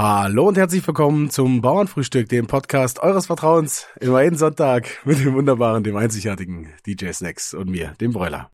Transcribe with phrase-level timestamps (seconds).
[0.00, 5.34] Hallo und herzlich willkommen zum Bauernfrühstück, dem Podcast eures Vertrauens, immer jeden Sonntag mit dem
[5.34, 8.48] wunderbaren, dem einzigartigen DJ Snacks und mir, dem Bräuler.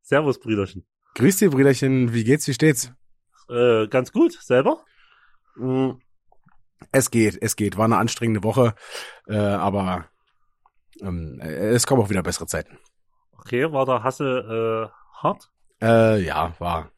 [0.00, 0.86] Servus, Brüderchen.
[1.16, 2.94] Grüß dir, Brüderchen, wie geht's, wie steht's?
[3.50, 4.82] Äh, ganz gut, selber?
[6.92, 7.76] Es geht, es geht.
[7.76, 8.74] War eine anstrengende Woche,
[9.26, 10.06] äh, aber
[11.02, 12.78] ähm, es kommen auch wieder bessere Zeiten.
[13.36, 15.50] Okay, war der Hassel äh, hart?
[15.82, 16.90] Äh, ja, war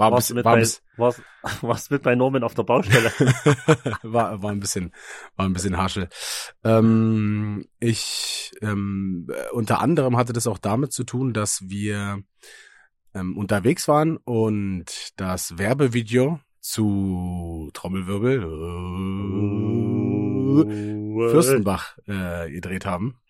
[0.00, 1.22] war Warst bisschen, mit war, bei, warst,
[1.62, 3.10] warst mit bei Norman auf der Baustelle?
[4.02, 4.92] war, war ein bisschen,
[5.36, 6.08] war ein bisschen harsche.
[6.64, 12.22] Ähm, ich, ähm, äh, unter anderem hatte das auch damit zu tun, dass wir
[13.14, 14.86] ähm, unterwegs waren und
[15.16, 18.42] das Werbevideo zu Trommelwirbel
[20.66, 23.20] äh, Fürstenbach äh, gedreht haben.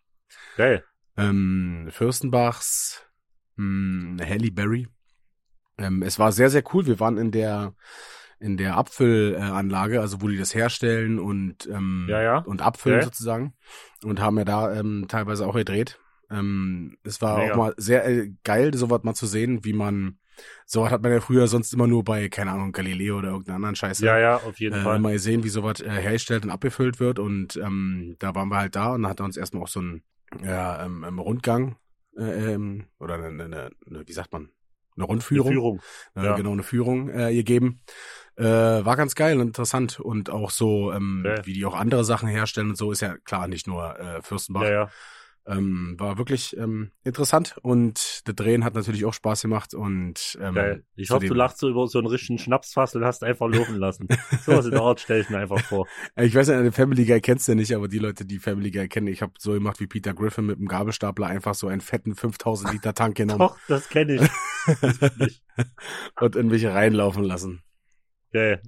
[0.56, 0.84] Geil.
[1.16, 3.02] Ähm, Fürstenbachs
[3.56, 4.87] mh, Halle Berry.
[5.80, 6.87] Ähm, es war sehr, sehr cool.
[6.87, 7.75] Wir waren in der
[8.39, 12.39] in der Abfüllanlage, also wo die das herstellen und ähm, Ja, ja.
[12.39, 13.05] und abfüllen Okay.
[13.05, 13.53] sozusagen
[14.03, 15.98] und haben ja da ähm, teilweise auch gedreht.
[16.31, 17.53] Ähm, es war Mega.
[17.53, 20.17] auch mal sehr äh, geil, sowas mal zu sehen, wie man
[20.64, 23.77] sowas hat man ja früher sonst immer nur bei keine Ahnung Galileo oder irgendeiner anderen
[23.77, 24.98] Scheiße Ja, ja, auf jeden äh, Fall.
[25.01, 27.19] mal gesehen, wie sowas äh, hergestellt und abgefüllt wird.
[27.19, 29.83] Und ähm, da waren wir halt da und da hat er uns erstmal auch so
[29.83, 30.03] ein
[30.42, 31.77] ja, ähm, ähm, Rundgang
[32.17, 34.48] äh, ähm, oder eine, eine, eine, wie sagt man,
[35.01, 35.81] eine Rundführung, Führung.
[36.17, 36.37] Äh, ja.
[36.37, 37.81] genau eine Führung äh, gegeben.
[38.37, 41.42] Äh, war ganz geil und interessant und auch so, ähm, Okay.
[41.45, 44.62] wie die auch andere Sachen herstellen und so ist ja klar nicht nur äh, Fürstenbach.
[44.62, 44.91] Ja, ja.
[45.51, 50.55] Ähm, war wirklich ähm, interessant und der Drehen hat natürlich auch Spaß gemacht und ähm,
[50.55, 50.84] Geil.
[50.95, 54.07] Ich hoffe, du lachst so über so einen richtigen Schnapsfass und hast einfach laufen lassen.
[54.45, 55.87] Sowas in der Art stelle ich mir einfach vor.
[56.17, 58.70] Ich weiß ja, den Family Guy kennst du ja nicht, aber die Leute, die Family
[58.70, 61.81] Guy kennen, ich habe so gemacht wie Peter Griffin mit dem Gabelstapler einfach so einen
[61.81, 64.31] fetten 5000 Liter Tank genommen Doch, das kenne ich.
[64.81, 65.42] Das kenn ich.
[66.20, 67.62] und in welche reinlaufen lassen.
[68.33, 68.62] Geil.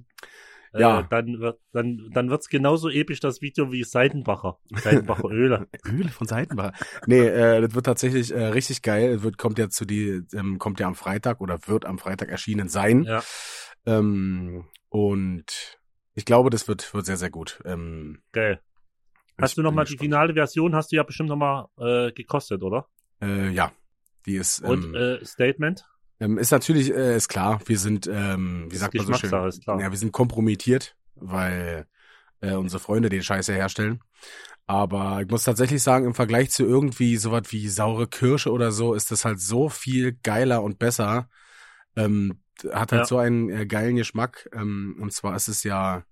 [0.73, 1.01] Ja.
[1.01, 4.57] Äh, dann wird dann dann wird's genauso episch das Video wie Seidenbacher.
[4.71, 5.67] Seidenbacher Öle.
[5.85, 6.73] Öle von Seitenbar.
[7.05, 9.23] Nee, äh, das wird tatsächlich äh, richtig geil.
[9.23, 12.69] Wird, kommt ja zu die, ähm, kommt ja am Freitag oder wird am Freitag erschienen
[12.69, 13.03] sein.
[13.03, 13.23] Ja.
[13.85, 15.79] Ähm, und
[16.15, 17.61] ich glaube, das wird, wird sehr, sehr gut.
[17.65, 18.59] Ähm, Geil.
[19.41, 20.75] Hast du noch bin mal die finale Version?
[20.75, 22.87] Hast du ja bestimmt noch mal äh, gekostet, oder?
[23.21, 23.71] Äh, ja.
[24.25, 25.85] Die ist, Und ähm, äh, Statement?
[26.23, 29.91] Ähm, ist natürlich, äh, ist klar, wir sind, ähm, wie sagt man so schön, ja,
[29.91, 31.85] wir sind kompromittiert, weil
[32.39, 33.99] äh, unsere Freunde den Scheiße herstellen.
[34.65, 38.93] Aber ich muss tatsächlich sagen, im Vergleich zu irgendwie sowas wie saure Kirsche oder so,
[38.93, 41.27] ist das halt so viel geiler und besser.
[41.97, 42.39] Ähm,
[42.71, 43.05] hat halt Ja.
[43.05, 44.49] so einen äh, geilen Geschmack.
[44.53, 46.05] Ähm, und zwar ist es ja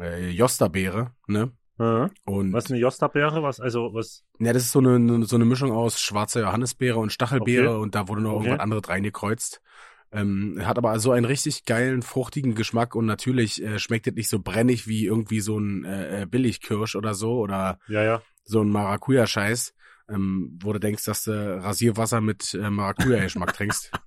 [0.00, 1.52] äh, Josterbeere, ne?
[1.78, 2.10] Mhm.
[2.24, 3.42] Und Was eine Jostabeere?
[3.42, 4.24] Was, also, was?
[4.38, 7.82] ja, das ist so eine, so eine Mischung aus schwarzer Johannisbeere und Stachelbeere Okay.
[7.82, 8.44] und da wurde noch Okay.
[8.46, 9.60] irgendwas anderes reingekreuzt.
[10.10, 14.28] Ähm, hat aber so einen richtig geilen, fruchtigen Geschmack und natürlich äh, schmeckt es nicht
[14.30, 18.22] so brennig wie irgendwie so ein äh, äh, Billigkirsch oder so oder Ja, ja.
[18.44, 19.74] so ein Maracuja-Scheiß,
[20.08, 23.92] ähm, wo du denkst, dass du Rasierwasser mit äh, Maracuja-Geschmack trinkst.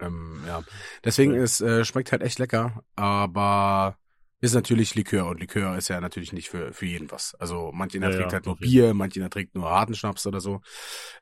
[0.00, 0.64] Ähm, ja.
[1.04, 3.96] Deswegen ist, äh, schmeckt halt echt lecker, aber
[4.42, 7.34] ist natürlich Likör und Likör ist ja natürlich nicht für, für jeden was.
[7.36, 10.26] Also manch einer Ja, trinkt ja, halt nur Bier, manch einer trinkt nur harten Schnaps
[10.26, 10.60] oder so.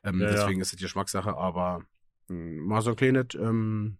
[0.03, 1.83] Ähm, Ja, deswegen ist es die Geschmackssache, aber
[2.27, 3.97] mh, mal so ein kleines, ähm,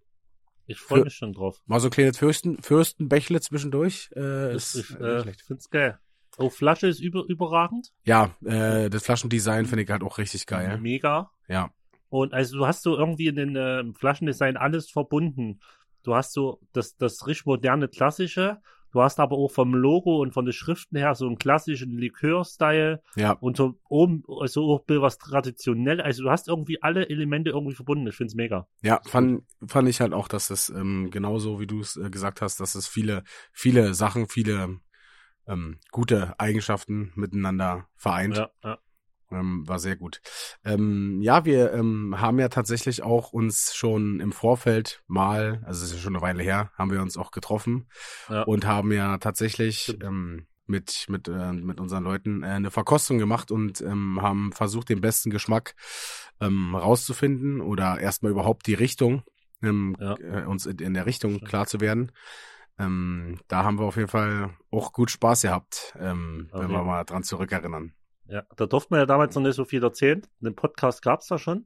[0.67, 1.61] Ich freue mich schon drauf.
[1.65, 4.09] mal so ein kleines Fürsten, Fürstenbächle zwischendurch.
[4.15, 5.41] Äh, ist ich äh, äh, schlecht.
[5.41, 5.99] find's geil.
[6.37, 7.91] Oh, Flasche ist über, überragend.
[8.05, 10.77] Ja, äh, das Flaschendesign finde ich halt auch richtig geil.
[10.79, 11.31] Mega.
[11.47, 11.71] Ja.
[12.09, 15.59] Und also du hast so irgendwie in den äh, Flaschendesign alles verbunden.
[16.03, 18.61] Du hast so das, das richtig moderne, klassische.
[18.91, 23.01] Du hast aber auch vom Logo und von den Schriften her so einen klassischen Likör-Style.
[23.15, 26.01] Ja, Und so oben, also auch was traditionell.
[26.01, 28.07] Also du hast irgendwie alle Elemente irgendwie verbunden.
[28.07, 28.67] Ich find's mega.
[28.81, 32.41] Ja, fand, fand ich halt auch, dass es ähm, genauso wie du es äh, gesagt
[32.41, 34.79] hast, dass es viele, viele Sachen, viele
[35.47, 38.37] ähm, gute Eigenschaften miteinander vereint.
[38.37, 38.77] Ja, ja.
[39.31, 40.21] Ähm, war sehr gut.
[40.65, 45.91] Ähm, ja, wir ähm, haben ja tatsächlich auch uns schon im Vorfeld mal, also es
[45.91, 47.87] ist ja schon eine Weile her, haben wir uns auch getroffen
[48.29, 48.43] Ja.
[48.43, 53.51] und haben ja tatsächlich ähm, mit mit äh, mit unseren Leuten äh, eine Verkostung gemacht
[53.51, 55.75] und ähm, haben versucht, den besten Geschmack
[56.39, 59.23] ähm, rauszufinden oder erstmal überhaupt die Richtung
[59.63, 60.15] ähm, Ja.
[60.19, 61.49] äh, uns in, in der Richtung Stimmt.
[61.49, 62.11] klar zu werden.
[62.77, 67.21] Da haben wir auf jeden Fall auch gut Spaß gehabt, wenn wir jeden mal dran
[67.21, 67.93] zurückerinnern.
[68.31, 70.21] Ja, da durfte man ja damals noch nicht so viel erzählen.
[70.39, 71.65] Den Podcast gab's da schon.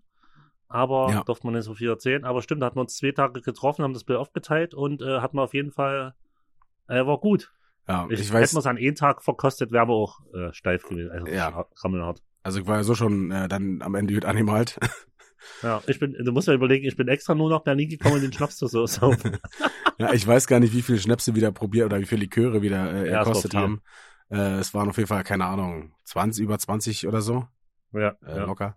[0.68, 1.24] Aber Ja.
[1.24, 2.26] durfte man nicht so viel erzählen.
[2.26, 5.20] Aber stimmt, da hatten wir uns zwei Tage getroffen, haben das Bild aufgeteilt und äh,
[5.20, 6.16] hatten wir auf jeden Fall,
[6.88, 7.54] äh, war gut.
[7.88, 10.52] Ja, Ich, ich, weiß, Hätten wir es an einen Tag verkostet, wäre aber auch äh,
[10.54, 11.12] steif gewesen.
[11.12, 11.68] Also Ja.
[11.84, 12.24] rammelhart.
[12.42, 14.80] also ich war ja so schon äh, dann am Ende gut animalt.
[15.62, 18.22] Ja, ich bin, du musst ja überlegen, ich bin extra nur nach Berlin gekommen, um
[18.22, 19.38] den Schnaps zu so saufen.
[20.00, 22.92] Ja, ich weiß gar nicht, wie viele Schnäpse wieder probiert oder wie viele Liköre wieder
[22.94, 23.54] äh, Ja, es viel.
[23.54, 23.82] haben.
[24.30, 27.48] Äh, es waren auf jeden Fall, keine Ahnung, 20, über 20 oder so.
[27.94, 28.46] Ja, äh, ja.
[28.46, 28.76] locker.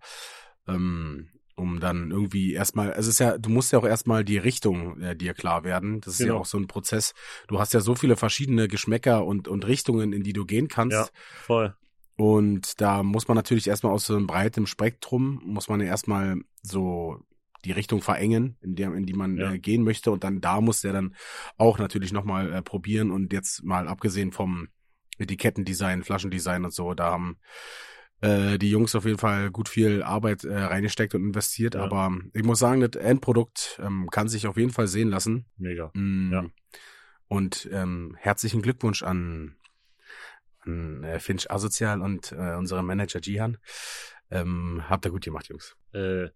[0.67, 5.01] Ähm, um dann irgendwie erstmal, es ist ja, du musst ja auch erstmal die Richtung
[5.01, 5.99] äh, dir klar werden.
[6.01, 6.39] Das ist ja Genau.
[6.39, 7.13] auch so ein Prozess.
[7.47, 10.93] Du hast ja so viele verschiedene Geschmäcker und, und Richtungen, in die du gehen kannst.
[10.93, 11.07] Ja,
[11.41, 11.75] voll.
[12.15, 16.37] Und da muss man natürlich erstmal aus so einem breiten Spektrum, muss man ja erstmal
[16.61, 17.17] so
[17.65, 19.51] die Richtung verengen, in der, in die man Ja.
[19.51, 20.11] äh, gehen möchte.
[20.11, 21.13] Und dann da muss der dann
[21.57, 23.11] auch natürlich nochmal äh, probieren.
[23.11, 24.69] Und jetzt mal abgesehen vom
[25.19, 27.37] Etikettendesign, Flaschendesign und so, da haben
[28.21, 31.75] äh, die Jungs auf jeden Fall gut viel Arbeit äh, reingesteckt und investiert.
[31.75, 31.83] Ja.
[31.83, 35.45] Aber ich muss sagen, das Endprodukt ähm, kann sich auf jeden Fall sehen lassen.
[35.57, 35.91] Mega.
[35.93, 36.31] Mm.
[36.31, 36.45] Ja.
[37.27, 39.55] Und ähm, herzlichen Glückwunsch an,
[40.61, 43.57] an äh, Finch Asozial und äh, unseren Manager Jihan.
[44.31, 45.77] Ähm, habt ihr gut gemacht, Jungs.
[45.93, 46.29] Äh,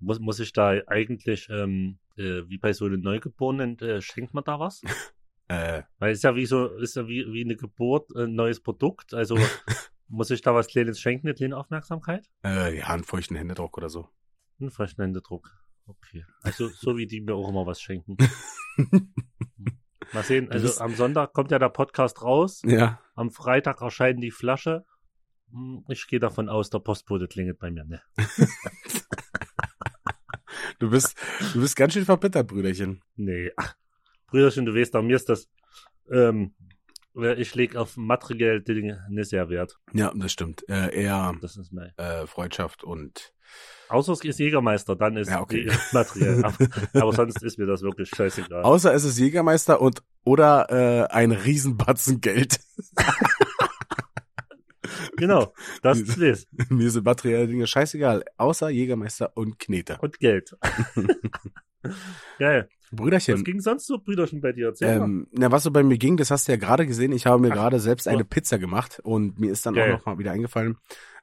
[0.00, 4.44] muss, muss ich da eigentlich, ähm, äh, wie bei so einem Neugeborenen, äh, schenkt man
[4.44, 4.82] da was?
[5.50, 8.60] Äh, Weil es ist ja wie so, ist ja wie, wie eine Geburt, ein neues
[8.60, 9.14] Produkt.
[9.14, 9.36] Also
[10.08, 12.28] muss ich da was Kleines schenken, eine kleine Aufmerksamkeit?
[12.44, 14.08] äh, ja, einen feuchten Händedruck oder so.
[14.60, 15.50] Ein frischen Händedruck.
[15.86, 16.24] Okay.
[16.42, 18.16] Also so wie die mir auch immer was schenken.
[20.12, 20.50] Mal sehen.
[20.50, 22.62] Also bist- am Sonntag kommt ja der Podcast raus.
[22.64, 24.84] ja, Am Freitag erscheint die Flasche.
[25.52, 27.84] Hm, Ich gehe davon aus, der Postbote klingelt bei mir.
[27.84, 28.00] Ne?
[30.78, 31.16] du bist,
[31.52, 33.02] du bist ganz schön verbittert, Brüderchen.
[33.16, 33.50] Nee.
[33.56, 33.74] Ach,
[34.30, 35.48] Brüderchen, du weißt, doch, mir ist das,
[36.10, 36.54] ähm,
[37.36, 39.78] ich leg auf materielle Dinge nicht sehr Wert.
[39.92, 40.66] Ja, das stimmt.
[40.68, 41.92] Äh, eher Das ist mein.
[41.96, 43.32] äh, Freundschaft und
[43.88, 45.68] Außer es ist Jägermeister, dann ist Ja, okay.
[45.92, 46.44] materiell.
[46.44, 46.56] Aber,
[46.92, 48.62] aber sonst ist mir das wirklich scheißegal.
[48.62, 52.60] außer es ist Jägermeister und oder äh, ein Riesenbatzen Geld.
[55.16, 56.46] Genau, das ist es.
[56.70, 59.98] Mir sind materielle Dinge scheißegal, außer Jägermeister und Knete.
[60.00, 60.56] Und Geld.
[62.38, 62.68] Geil.
[62.90, 64.68] Was Brüderchen, ging sonst so, Brüderchen, bei dir?
[64.68, 65.04] Erzähl mal.
[65.04, 67.12] Ähm, na, was so bei mir ging, das hast du ja gerade gesehen.
[67.12, 69.92] Ich habe mir gerade selbst eine Pizza gemacht und mir ist dann Geil.
[69.92, 70.76] auch noch mal wieder eingefallen.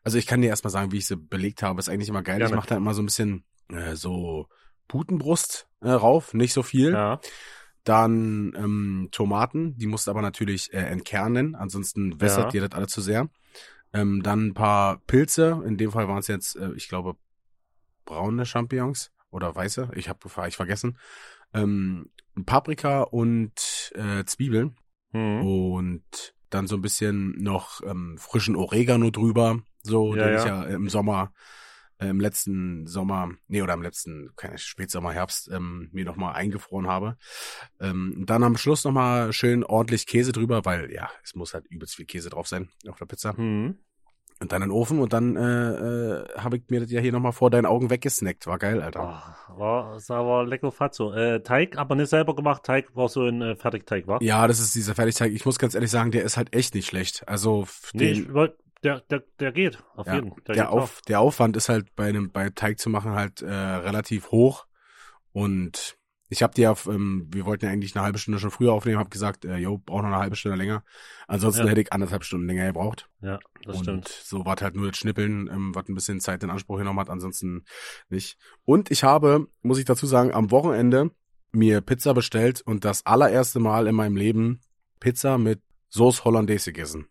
[0.03, 1.79] Also ich kann dir erstmal sagen, wie ich sie belegt habe.
[1.79, 2.37] Ist eigentlich immer geil.
[2.37, 2.55] Ich Gerne.
[2.55, 4.47] mache da immer so ein bisschen äh, so
[4.87, 6.93] Putenbrust äh, rauf, nicht so viel.
[6.93, 7.19] Ja,
[7.83, 12.49] Dann ähm, Tomaten, die musst du aber natürlich äh, entkernen, ansonsten wässert Ja.
[12.51, 13.29] dir das alles zu sehr.
[13.91, 17.15] Ähm, dann ein paar Pilze, in dem Fall waren es jetzt, äh, ich glaube,
[18.05, 20.97] braune Champignons oder weiße, ich habe ich vergessen.
[21.53, 22.09] Ähm,
[22.45, 24.77] Paprika und äh, Zwiebeln
[25.11, 25.41] hm.
[25.41, 30.63] und dann so ein bisschen noch ähm, frischen Oregano drüber, so, Ja, den ich ja.
[30.63, 31.33] ja im Sommer,
[31.99, 36.87] äh, im letzten Sommer, nee, oder im letzten, keine Spätsommer, Herbst, ähm, mir nochmal eingefroren
[36.87, 37.17] habe.
[37.79, 41.95] Ähm, dann am Schluss nochmal schön ordentlich Käse drüber, weil ja, es muss halt übelst
[41.95, 43.35] viel Käse drauf sein auf der Pizza.
[43.35, 43.79] Hm.
[44.39, 47.11] Und dann in den Ofen und dann äh, äh, habe ich mir das ja hier
[47.11, 48.45] nochmal vor deinen Augen weggesnackt.
[48.45, 49.35] War geil, Alter.
[49.49, 51.11] Oh, war, das war lecker fatzo.
[51.11, 52.63] Äh, Teig, aber nicht selber gemacht.
[52.63, 54.21] Teig war so ein äh, Fertigteig, war?
[54.21, 55.31] Ja, das ist dieser Fertigteig.
[55.31, 57.27] Ich muss ganz ehrlich sagen, der ist halt echt nicht schlecht.
[57.27, 58.51] Also Nee, den, ich
[58.83, 59.83] der, der, der geht.
[59.95, 60.33] Auf Ja, jeden.
[60.47, 63.51] Der, der, Auf, der Aufwand ist halt bei einem bei Teig zu machen halt äh,
[63.51, 64.67] relativ hoch
[65.33, 65.96] und
[66.29, 68.99] ich habe dir, auf, ähm, wir wollten ja eigentlich eine halbe Stunde schon früher aufnehmen,
[68.99, 70.83] habe gesagt, äh, jo, brauch noch eine halbe Stunde länger.
[71.27, 71.69] Ansonsten Ja.
[71.69, 73.09] hätte ich anderthalb Stunden länger gebraucht.
[73.21, 74.07] Ja, das und stimmt.
[74.07, 77.09] so war halt nur das Schnippeln, ähm, was ein bisschen Zeit in Anspruch genommen hat,
[77.09, 77.63] ansonsten
[78.09, 78.37] nicht.
[78.65, 81.11] Und ich habe, muss ich dazu sagen, am Wochenende
[81.51, 84.59] mir Pizza bestellt und das allererste Mal in meinem Leben
[84.99, 87.07] Pizza mit Sauce Hollandaise gegessen.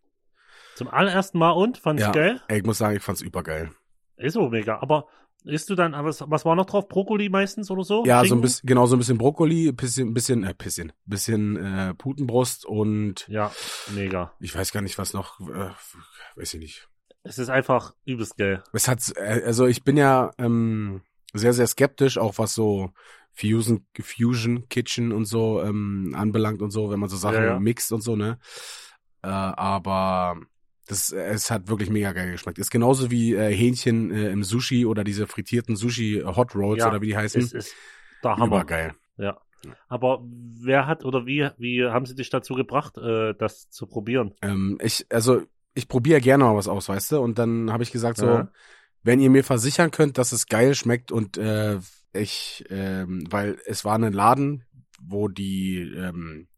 [0.75, 1.79] Zum allerersten Mal und?
[1.79, 2.13] Fand's Ja.
[2.13, 2.43] geil?
[2.49, 3.71] Ey, ich muss sagen, ich fand's übergeil.
[4.19, 4.79] Ist so mega.
[4.81, 5.07] Aber
[5.45, 6.89] isst du dann, aber was, was war noch drauf?
[6.89, 8.05] Brokkoli meistens oder so?
[8.05, 8.41] Ja, so ein Schinken?
[8.43, 13.53] bisschen, genau, so ein bisschen Brokkoli, bisschen, bisschen, äh, bisschen, bisschen äh, Putenbrust und Ja,
[13.95, 14.33] mega.
[14.41, 15.71] ich weiß gar nicht, was noch, äh,
[16.37, 16.89] weiß ich nicht.
[17.23, 18.63] Es ist einfach übelst geil.
[18.73, 21.03] Es hat, äh, also ich bin ja ähm,
[21.35, 22.91] sehr, sehr skeptisch, auch was so
[23.33, 27.61] Fusion, Fusion Kitchen und so ähm, anbelangt und so, wenn man so Sachen Ja, ja.
[27.61, 28.39] mixt und so, ne?
[29.23, 30.41] Äh, aber
[30.87, 32.59] das, äh, es hat wirklich mega geil geschmeckt.
[32.59, 36.89] Ist genauso wie äh, Hähnchen äh, im Sushi oder diese frittierten Sushi Hot Rolls Ja,
[36.89, 37.43] oder wie die heißen.
[37.43, 37.75] Es ist
[38.23, 38.47] der Hammer.
[38.47, 38.95] Übergeil.
[39.19, 39.39] Ja.
[39.89, 44.35] Aber wer hat oder wie, wie haben sie dich dazu gebracht, äh, das zu probieren?
[44.43, 45.43] Ähm, ich, also,
[45.75, 47.21] ich probiere gerne mal was aus, weißt du?
[47.21, 48.53] Und dann habe ich gesagt so, Ja.
[49.03, 51.79] wenn ihr mir versichern könnt, dass es geil schmeckt und äh,
[52.13, 54.65] ich, ähm, weil es war ein Laden,
[55.01, 56.49] wo die ähm,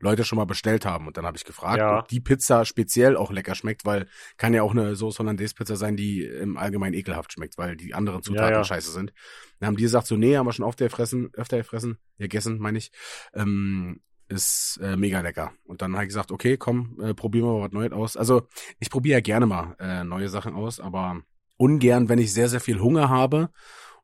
[0.00, 1.06] Leute schon mal bestellt haben.
[1.06, 2.00] Und dann habe ich gefragt, Ja.
[2.00, 5.76] ob die Pizza speziell auch lecker schmeckt, weil kann ja auch eine Sauce Hollandaise Pizza
[5.76, 8.64] sein, die im Allgemeinen ekelhaft schmeckt, weil die anderen Zutaten ja.
[8.64, 9.12] scheiße sind.
[9.58, 12.78] Dann haben die gesagt so, nee, haben wir schon öfter gefressen, öfter gefressen, gegessen, meine
[12.78, 12.90] ich.
[13.34, 15.52] Ähm, ist äh, mega lecker.
[15.64, 18.16] Und dann habe ich gesagt, okay, komm, äh, probieren wir mal was Neues aus.
[18.16, 18.48] Also
[18.80, 21.22] ich probiere ja gerne mal äh, neue Sachen aus, aber
[21.56, 23.50] ungern, wenn ich sehr, sehr viel Hunger habe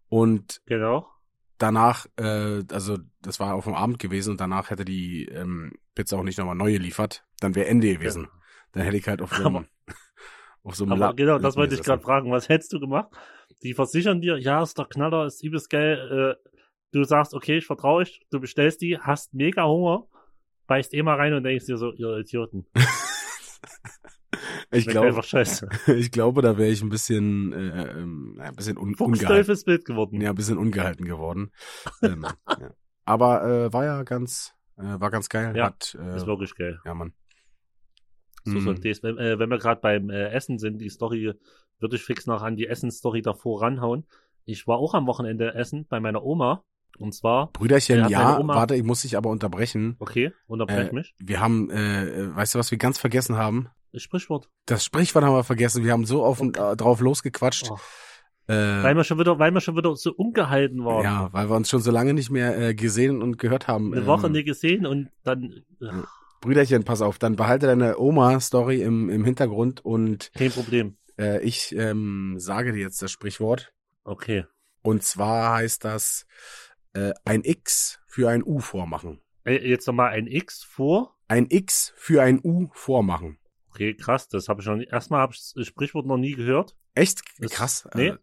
[0.08, 1.08] Und Genau.
[1.62, 6.18] Danach, äh, also das war auf dem Abend gewesen und danach hätte die ähm, Pizza
[6.18, 7.24] auch nicht nochmal neu geliefert.
[7.40, 8.28] Dann wäre Ende gewesen.
[8.72, 9.66] Dann hätte ich halt auf so einem,
[10.64, 12.30] auf so einem Aber La- genau, das wollte ich gerade fragen.
[12.30, 13.08] Was hättest du gemacht?
[13.62, 16.36] Die versichern dir, ja, ist der Knaller, ist übelst geil.
[16.42, 16.48] Äh,
[16.92, 20.06] du sagst, okay, ich vertraue euch, du bestellst die, hast mega Hunger,
[20.66, 22.66] beißt eh mal rein und denkst dir so, ihr Idioten.
[24.72, 25.68] Ich glaube, einfach scheiße.
[25.96, 29.56] ich glaube, da wäre ich ein bisschen, äh, ähm, ein bisschen un ungehalten.
[29.64, 30.20] Bild geworden.
[30.20, 31.50] Ja, ein bisschen ungehalten geworden.
[32.02, 32.70] ähm, ja.
[33.04, 35.56] Aber äh, war ja ganz, äh, war ganz geil.
[35.56, 36.78] Ja, Hat, äh, Ist wirklich geil.
[36.84, 37.12] ja, Mann.
[38.44, 39.02] So, so ein Taste.
[39.04, 41.32] wenn, äh, wenn wir gerade beim äh, Essen sind, die Story
[41.78, 44.04] würde ich fix noch an die Essensstory davor ranhauen.
[44.44, 46.64] Ich war auch am Wochenende essen bei meiner Oma.
[46.98, 49.96] Und zwar, Brüderchen, Ja, Oma- warte, ich muss dich aber unterbrechen.
[49.98, 51.14] okay, unterbrech Äh, mich.
[51.18, 53.68] Wir haben, äh, äh, weißt du, was wir ganz vergessen haben?
[54.00, 54.48] Sprichwort.
[54.66, 55.84] Das Sprichwort haben wir vergessen.
[55.84, 57.70] Wir haben so auf und äh, drauf losgequatscht.
[57.70, 57.78] Oh,
[58.48, 61.04] Äh, weil wir schon wieder, weil wir schon wieder so ungehalten waren.
[61.04, 63.92] ja, weil wir uns schon so lange nicht mehr äh, gesehen und gehört haben.
[63.94, 65.86] Eine Woche Ähm, nicht gesehen und dann äh,
[66.40, 70.96] Brüderchen, pass auf, dann behalte deine Oma-Story im, im Hintergrund und kein Problem.
[71.18, 73.72] äh, ich ähm, sage dir jetzt das Sprichwort.
[74.02, 74.44] Okay.
[74.82, 76.26] Und zwar heißt das
[76.94, 79.20] äh, ein X für ein U vormachen.
[79.44, 81.16] Äh, Jetzt nochmal ein X vor.
[81.28, 83.38] Ein X für ein U vormachen.
[83.74, 84.84] Okay, krass, das habe ich noch nie.
[84.84, 86.76] Erstmal habe ich das Sprichwort noch nie gehört.
[86.94, 87.88] Echt Das- krass.
[87.94, 88.08] nee.
[88.08, 88.18] Äh,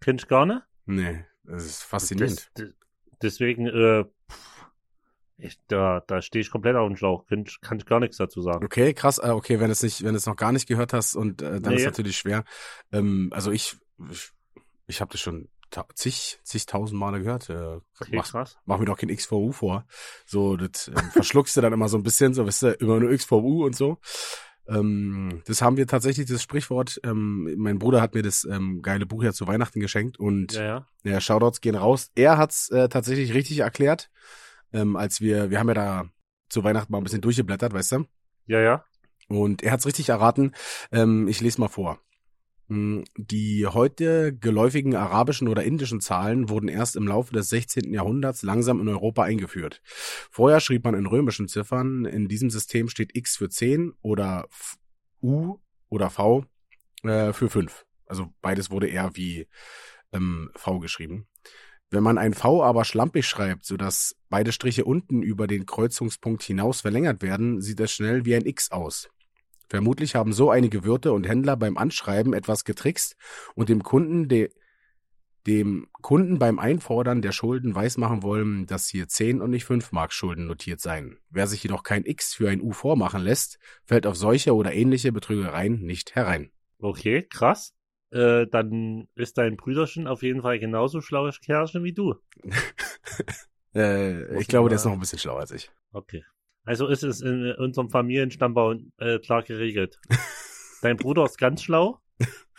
[0.00, 0.62] Kenn ich gar nicht.
[0.86, 2.50] nee, das ist faszinierend.
[2.54, 2.68] Das,
[3.22, 4.04] deswegen, äh,
[5.38, 7.26] ich, da, da stehe ich komplett auf dem Schlauch.
[7.26, 8.64] Kann, ich- kann ich gar nichts dazu sagen.
[8.64, 9.18] Okay, krass.
[9.18, 11.74] Äh, okay, wenn es nicht, wenn es noch gar nicht gehört hast und äh, dann
[11.74, 11.80] Nee.
[11.80, 12.44] ist natürlich schwer.
[12.90, 13.76] Ähm, also ich,
[14.10, 14.30] ich,
[14.86, 15.48] ich habe das schon
[15.94, 17.50] zig, zigtausend Male gehört.
[17.50, 18.56] Äh, Okay, mach, krass.
[18.64, 19.84] mach mir doch kein XVU vor.
[20.24, 23.10] So, das ähm, verschluckst du dann immer so ein bisschen, so, weißt du, immer nur
[23.14, 23.98] XVU und so.
[24.68, 29.06] Ähm, das haben wir tatsächlich, das Sprichwort, ähm, mein Bruder hat mir das ähm, geile
[29.06, 30.86] Buch ja zu Weihnachten geschenkt und Ja, ja.
[31.04, 32.10] ja, Shoutouts gehen raus.
[32.14, 34.10] Er hat's äh, tatsächlich richtig erklärt,
[34.72, 36.04] ähm, als wir, wir haben ja da
[36.48, 38.04] zu Weihnachten mal ein bisschen durchgeblättert, weißt du?
[38.46, 38.84] Ja, ja.
[39.28, 40.52] Und er hat's richtig erraten.
[40.92, 42.00] Ähm, ich lese mal vor.
[42.68, 47.92] Hm, Die heute geläufigen arabischen oder indischen Zahlen wurden erst im Laufe des 16.
[47.92, 49.80] Jahrhunderts langsam in Europa eingeführt.
[49.84, 54.48] Vorher schrieb man in römischen Ziffern, in diesem System steht X für 10 oder
[55.22, 55.58] U
[55.88, 56.44] oder V
[57.04, 57.86] äh, für 5.
[58.06, 59.46] Also beides wurde eher wie
[60.12, 61.28] ähm, V geschrieben.
[61.90, 66.80] Wenn man ein V aber schlampig schreibt, sodass beide Striche unten über den Kreuzungspunkt hinaus
[66.80, 69.08] verlängert werden, sieht es schnell wie ein X aus.
[69.68, 73.16] Vermutlich haben so einige Wirte und Händler beim Anschreiben etwas getrickst
[73.54, 74.50] und dem Kunden, de,
[75.46, 80.12] dem Kunden beim Einfordern der Schulden weismachen wollen, dass hier 10 und nicht 5 Mark
[80.12, 81.18] Schulden notiert seien.
[81.30, 85.12] Wer sich jedoch kein X für ein U vormachen lässt, fällt auf solche oder ähnliche
[85.12, 86.50] Betrügereien nicht herein.
[86.78, 87.74] Okay, krass.
[88.10, 92.14] Äh, dann ist dein Brüderchen auf jeden Fall genauso schlaues Kerlchen wie du.
[93.74, 95.70] Äh, ich glaube, der ist noch ein bisschen schlauer als ich.
[95.92, 96.24] Okay.
[96.66, 99.98] Also ist es in unserem Familienstammbaum äh, klar geregelt.
[100.82, 102.02] Dein Bruder ist ganz schlau,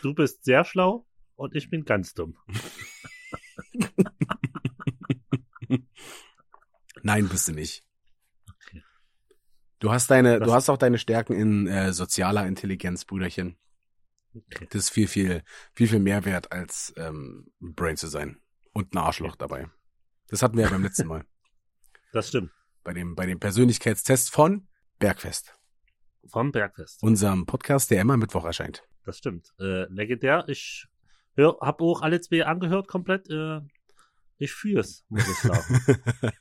[0.02, 2.36] du bist sehr schlau und ich bin ganz dumm.
[7.02, 7.84] Nein, bist du nicht.
[8.48, 8.82] Okay.
[9.78, 13.56] Du hast deine, Das- du hast auch deine Stärken in äh, sozialer Intelligenz, Brüderchen.
[14.34, 14.66] Okay.
[14.70, 15.42] Das ist viel, viel,
[15.74, 18.40] viel, viel mehr wert als ähm, Brain zu sein.
[18.72, 19.68] Und ein Arschloch dabei.
[20.28, 21.24] Das hatten wir ja beim letzten Mal.
[22.10, 22.50] Das stimmt.
[22.88, 24.66] Bei dem, bei dem Persönlichkeitstest von
[24.98, 25.54] Bergfest.
[26.26, 27.02] Vom Bergfest.
[27.02, 28.82] Unserem Podcast, der immer Mittwoch erscheint.
[29.04, 29.52] Das stimmt.
[29.60, 30.46] Äh, legendär.
[30.48, 30.86] Ich
[31.34, 33.28] hör, hab auch alle zwei angehört komplett.
[33.28, 33.60] Äh,
[34.38, 35.84] ich fühl's, muss ich sagen.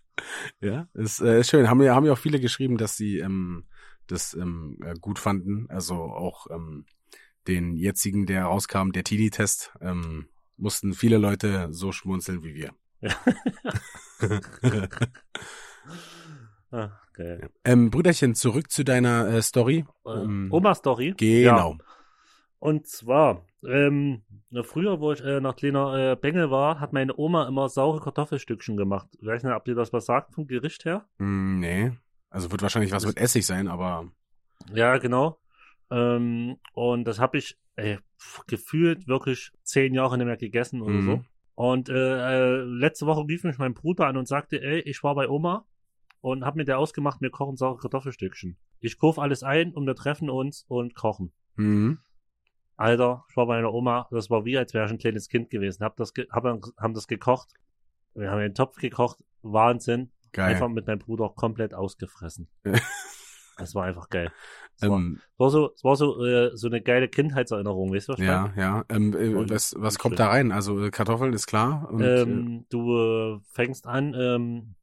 [0.61, 1.69] ja, ist, äh, ist schön.
[1.69, 3.65] Haben ja, haben ja auch viele geschrieben, dass sie ähm,
[4.05, 5.69] das ähm, äh, gut fanden.
[5.69, 6.85] Also auch ähm,
[7.49, 12.73] den jetzigen, der rauskam, der Teenie-Test, ähm, mussten viele Leute so schmunzeln wie wir.
[16.71, 17.50] ah, geil.
[17.63, 19.86] ähm, Brüderchen, zurück zu deiner äh, Story.
[20.05, 21.13] Äh, Ähm, Oma-Story.
[21.17, 21.71] Genau.
[21.74, 21.77] Ja.
[22.59, 24.24] Und zwar, ähm,
[24.63, 28.77] früher, wo ich äh, noch kleiner äh, Bengel war, hat meine Oma immer saure Kartoffelstückchen
[28.77, 29.07] gemacht.
[29.19, 31.05] Ich weiß nicht, ob dir das was sagt vom Gericht her?
[31.19, 31.91] Mm, nee.
[32.29, 34.12] Also wird wahrscheinlich was mit Essig sein, aber
[34.74, 35.39] Ja, genau.
[35.91, 38.00] Ähm, und das habe ich ey,
[38.47, 41.05] gefühlt wirklich zehn Jahre nicht mehr gegessen oder Mhm.
[41.05, 41.24] so.
[41.53, 41.93] Und äh,
[42.55, 45.65] äh, letzte Woche rief mich mein Bruder an und sagte, ey, ich war bei Oma
[46.21, 48.57] und hab mit der ausgemacht, wir kochen saure Kartoffelstückchen.
[48.79, 51.31] Ich kauf alles ein und wir treffen uns und kochen.
[51.55, 52.00] mhm.
[52.79, 55.50] Alter, ich war bei meiner Oma, das war wie, als wäre ich ein kleines Kind
[55.50, 55.83] gewesen.
[55.83, 57.50] Hab das, ge hab, haben das gekocht.
[58.13, 59.17] Wir haben einen Topf gekocht.
[59.41, 60.12] Wahnsinn.
[60.31, 60.53] geil.
[60.53, 62.47] Einfach mit meinem Bruder komplett ausgefressen.
[63.57, 64.31] Das war einfach geil.
[64.79, 68.13] Es war, Ähm, war so, es war so, äh, so eine geile Kindheitserinnerung, weißt du,
[68.13, 68.29] was meine?
[68.29, 68.86] ja, ja.
[68.89, 70.17] Ähm, äh, was was kommt schön.
[70.17, 70.51] da rein?
[70.51, 71.89] Also äh, Kartoffeln ist klar.
[71.91, 74.75] Und, äh, ähm, du äh, fängst an, ähm,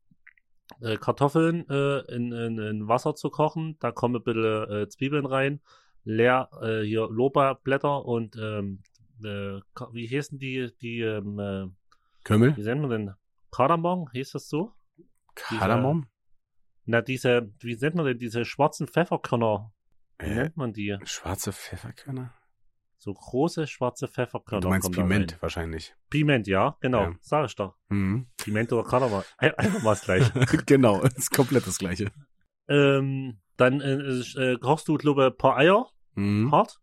[0.81, 3.77] äh, Kartoffeln äh, in, in, in Wasser zu kochen.
[3.81, 5.61] Da kommen ein bisschen äh, Zwiebeln rein,
[6.05, 8.83] leer äh, hier Lorbeerblätter und ähm,
[9.23, 9.61] äh,
[9.93, 11.67] wie hießen die, die, ähm, äh,
[12.25, 12.57] Kümmel?
[12.57, 13.15] wie nennen wir denn?
[13.51, 14.73] Kardamom, hieß das so?
[15.35, 16.07] Kardamom?
[16.87, 19.73] Na, diese, wie nennt man denn diese schwarzen Pfefferkörner?
[20.19, 20.99] Wie nennt man die?
[21.05, 22.35] schwarze Pfefferkörner?
[23.05, 24.63] So große schwarze Pfefferkörner.
[24.63, 25.95] Du meinst Piment wahrscheinlich.
[26.09, 27.03] Piment, ja, genau.
[27.03, 27.13] Ja.
[27.21, 27.77] Sag ich doch.
[27.91, 28.29] Mhm.
[28.39, 29.23] Piment oder Kardamom.
[29.37, 30.33] Ein- Einfach mal das gleiche.
[30.67, 32.11] genau, ist komplett das gleiche.
[32.67, 36.51] Ähm, dann äh, äh, kochst du, glaube ich, ein paar Eier, Mhm.
[36.51, 36.81] hart,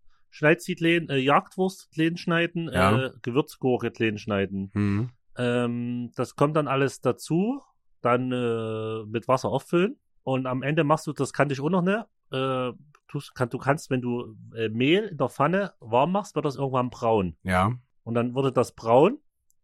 [0.68, 3.06] die klein, äh, Jagdwurst klein schneiden, Ja.
[3.08, 4.70] äh, Gewürzgurke klein schneiden.
[4.75, 5.10] Mhm.
[5.38, 7.63] Ähm, das kommt dann alles dazu,
[8.01, 11.82] dann äh, mit Wasser auffüllen und am Ende machst du, das kannte ich auch noch
[11.82, 12.72] nicht, äh,
[13.12, 16.56] du, kann, du kannst, wenn du äh, Mehl in der Pfanne warm machst, wird das
[16.56, 17.36] irgendwann braun.
[17.44, 17.74] Ja.
[18.03, 19.20] Und dann wurde das braun.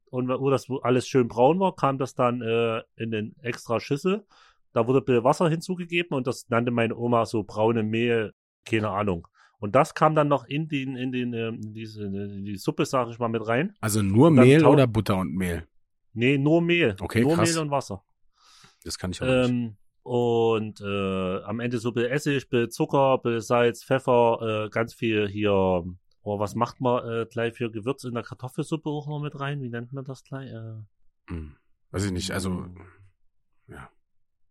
[0.10, 3.80] Und wo das wo alles schön braun war, kam das dann äh, in den extra
[3.80, 4.26] Schüssel.
[4.72, 8.90] Da wurde ein bisschen Wasser hinzugegeben und das nannte meine Oma so braune Mehl, keine
[8.90, 9.28] Ahnung.
[9.60, 12.86] Und das kam dann noch in den, in den, ähm, in diese, in die Suppe,
[12.86, 13.76] sag ich mal, mit rein.
[13.82, 15.68] Also nur Mehl oder Butter und Mehl?
[16.14, 16.96] Nee, nur Mehl.
[17.00, 17.50] Okay, nur krass.
[17.50, 18.04] Mehl und Wasser.
[18.84, 19.76] Das kann ich aber nicht.
[20.08, 24.66] Und äh, am Ende so ein bisschen Essig, ein bisschen Zucker, ein bisschen Salz, Pfeffer,
[24.66, 25.52] äh, ganz viel hier.
[26.22, 29.62] Oh, was macht man äh, gleich für Gewürz in der Kartoffelsuppe auch noch mit rein?
[29.62, 30.50] Wie nennt man das gleich?
[30.52, 30.82] Äh,
[31.30, 31.56] Hm.
[31.92, 32.32] Weiß ich nicht.
[32.32, 32.66] Also,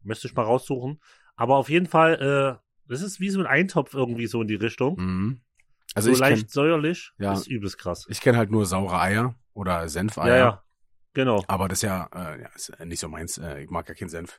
[0.03, 1.01] Müsste ich mal raussuchen.
[1.35, 4.55] Aber auf jeden Fall, äh, das ist wie so ein Eintopf irgendwie so in die
[4.55, 4.97] Richtung.
[4.99, 5.41] mhm.
[5.95, 7.13] also so ich leicht kenne säuerlich.
[7.19, 7.33] Ja.
[7.33, 8.07] Ist übelst krass.
[8.09, 10.29] ich kenn halt nur saure Eier oder Senfeier.
[10.29, 10.63] ja, ja.
[11.16, 11.42] Genau.
[11.49, 13.38] Aber das ist ja, äh, ja ist nicht so meins.
[13.38, 14.38] Äh, ich mag ja keinen Senf.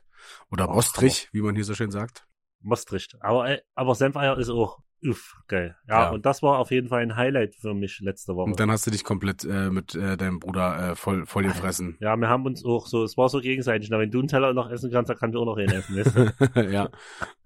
[0.50, 2.24] Oder Ach, Rostrich, wie man hier so schön sagt.
[2.60, 3.16] Maastricht.
[3.20, 5.76] Aber, äh, aber Senfeier ist auch uff, geil.
[5.88, 6.10] Ja, Ja.
[6.10, 8.50] und das war auf jeden Fall ein Highlight für mich letzte Woche.
[8.50, 11.96] Und dann hast du dich komplett äh, mit äh, deinem Bruder äh, voll, voll gefressen.
[12.00, 13.90] ja, wir haben uns auch so, es war so gegenseitig.
[13.90, 15.96] Na, wenn du einen Teller noch essen kannst, dann kannst du auch noch einen essen.
[15.96, 16.16] Weißt
[16.56, 16.60] du?
[16.72, 16.88] ja.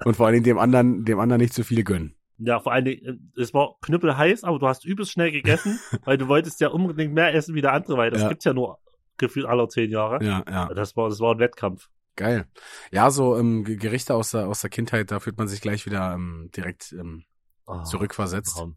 [0.04, 2.16] Und vor allen Dingen dem anderen, dem anderen nicht zu viel gönnen.
[2.38, 6.16] Ja, vor allen Dingen, äh, es war knüppelheiß, aber du hast übelst schnell gegessen, weil
[6.18, 8.28] du wolltest ja unbedingt mehr essen wie der andere, weil das Ja.
[8.28, 8.78] gibt's ja nur
[9.22, 10.22] gefühlt alle zehn Jahre.
[10.22, 10.68] Ja, ja.
[10.74, 11.88] Das war, das war ein Wettkampf.
[12.16, 12.46] Geil.
[12.90, 15.86] Ja, so ähm, Ge- Gerichte aus der, aus der Kindheit, da fühlt man sich gleich
[15.86, 17.24] wieder ähm, direkt ähm,
[17.64, 18.56] Oh, zurückversetzt.
[18.56, 18.76] Traum.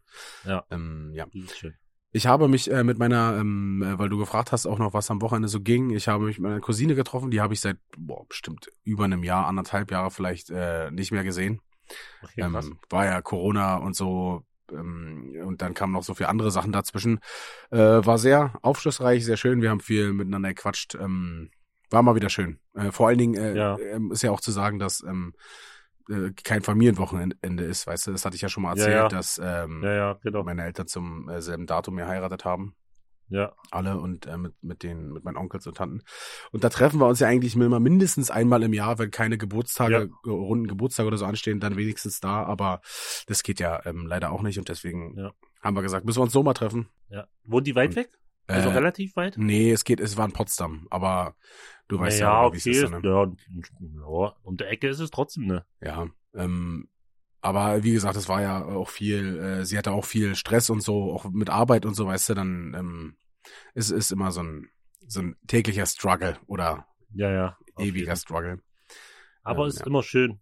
[0.69, 1.25] Ähm, ja.
[1.33, 1.73] Übelst schön.
[2.11, 5.11] Ich habe mich äh, mit meiner, ähm, äh, weil du gefragt hast, auch noch was
[5.11, 5.89] am Wochenende so ging.
[5.89, 9.23] Ich habe mich mit meiner Cousine getroffen, die habe ich seit boah, bestimmt über einem
[9.23, 11.61] Jahr, anderthalb Jahre vielleicht äh, nicht mehr gesehen.
[12.23, 14.43] Okay, ähm, war ja Corona und so.
[14.71, 17.19] Ähm, und dann kamen noch so viele andere Sachen dazwischen.
[17.71, 19.61] Äh, war sehr aufschlussreich, sehr schön.
[19.61, 20.95] Wir haben viel miteinander gequatscht.
[20.95, 21.49] Ähm,
[21.89, 22.59] war mal wieder schön.
[22.73, 23.77] Äh, vor allen Dingen äh, Ja.
[23.79, 25.33] ähm, ist ja auch zu sagen, dass ähm,
[26.09, 29.07] äh, kein Familienwochenende ist, weißt du, das hatte ich ja schon mal Ja, erzählt, ja.
[29.07, 30.43] dass ähm, ja, ja, genau.
[30.43, 32.75] meine Eltern zum äh, selben Datum geheiratet haben
[33.29, 36.03] Ja, alle und äh, mit mit den mit meinen Onkels und Tanten
[36.51, 40.11] und da treffen wir uns ja eigentlich immer mindestens einmal im Jahr, wenn keine Geburtstage,
[40.25, 42.81] äh, runden Geburtstage oder so anstehen, dann wenigstens da, aber
[43.27, 45.31] das geht ja ähm, leider auch nicht und deswegen Ja.
[45.61, 46.87] haben wir gesagt, müssen wir uns so mal treffen.
[47.09, 47.27] ja.
[47.43, 48.09] Wohnen die weit Und, weg?
[48.47, 49.37] Also Äh, relativ weit?
[49.39, 51.35] Nee, es geht, es war in Potsdam, aber
[51.87, 52.83] du weißt ja, ja, wie es okay.
[52.83, 52.91] ist.
[52.91, 53.01] Ne?
[53.03, 55.65] Ja, ja, um der Ecke ist es trotzdem, ne?
[55.81, 56.87] Ja, ähm,
[57.45, 60.81] aber wie gesagt, es war ja auch viel, äh, sie hatte auch viel Stress und
[60.81, 63.17] so, auch mit Arbeit und so, weißt du, dann ähm,
[63.75, 64.69] ist ist immer so ein
[65.07, 67.57] so ein täglicher Struggle oder Ja, ja.
[67.77, 68.15] ewiger jeden.
[68.15, 68.59] Struggle.
[69.43, 69.85] Aber Ähm, ist ja.
[69.85, 70.41] immer schön.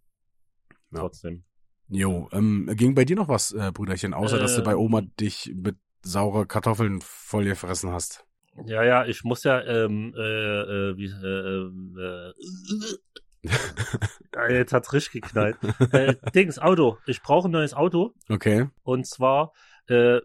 [0.90, 1.00] Ja.
[1.00, 1.44] Trotzdem.
[1.88, 4.78] Jo, ähm, ging bei dir noch was, äh, Brüderchen, außer dass du bei Ähm.
[4.78, 8.24] Oma dich mit saure Kartoffeln voll gefressen hast?
[8.66, 12.32] Ja, ja, ich muss ja, ähm, äh, äh, wie, äh, äh, äh,
[14.48, 15.56] jetzt hat's richtig geknallt.
[15.92, 16.98] äh, Dings, Auto.
[17.06, 18.14] Ich brauche ein neues Auto.
[18.28, 18.68] Okay.
[18.82, 19.52] Und zwar,
[19.88, 20.18] äh,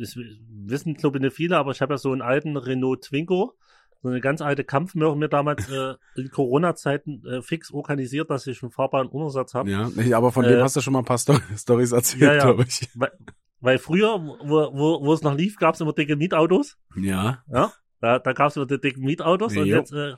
[0.00, 3.54] es wissen, glaube ich, nicht viele, aber ich habe ja so einen alten Renault Twingo.
[4.00, 8.62] So eine ganz alte Kampfmöhre mir damals äh, in Corona-Zeiten äh, fix organisiert, dass ich
[8.62, 9.70] einen fahrbaren Untersatz habe.
[9.70, 12.34] Ja, aber von dem Äh, hast du schon mal ein paar Sto Storys erzählt, ja,
[12.34, 12.44] ja.
[12.44, 12.88] glaube ich.
[12.94, 13.10] Weil,
[13.60, 16.76] weil früher, wo, wo, wo es noch lief, gab es immer dicke Mietautos.
[16.94, 17.42] Ja.
[17.50, 19.76] Ja, da, da gab es immer die dicken Mietautos und Jo.
[19.76, 20.14] jetzt äh,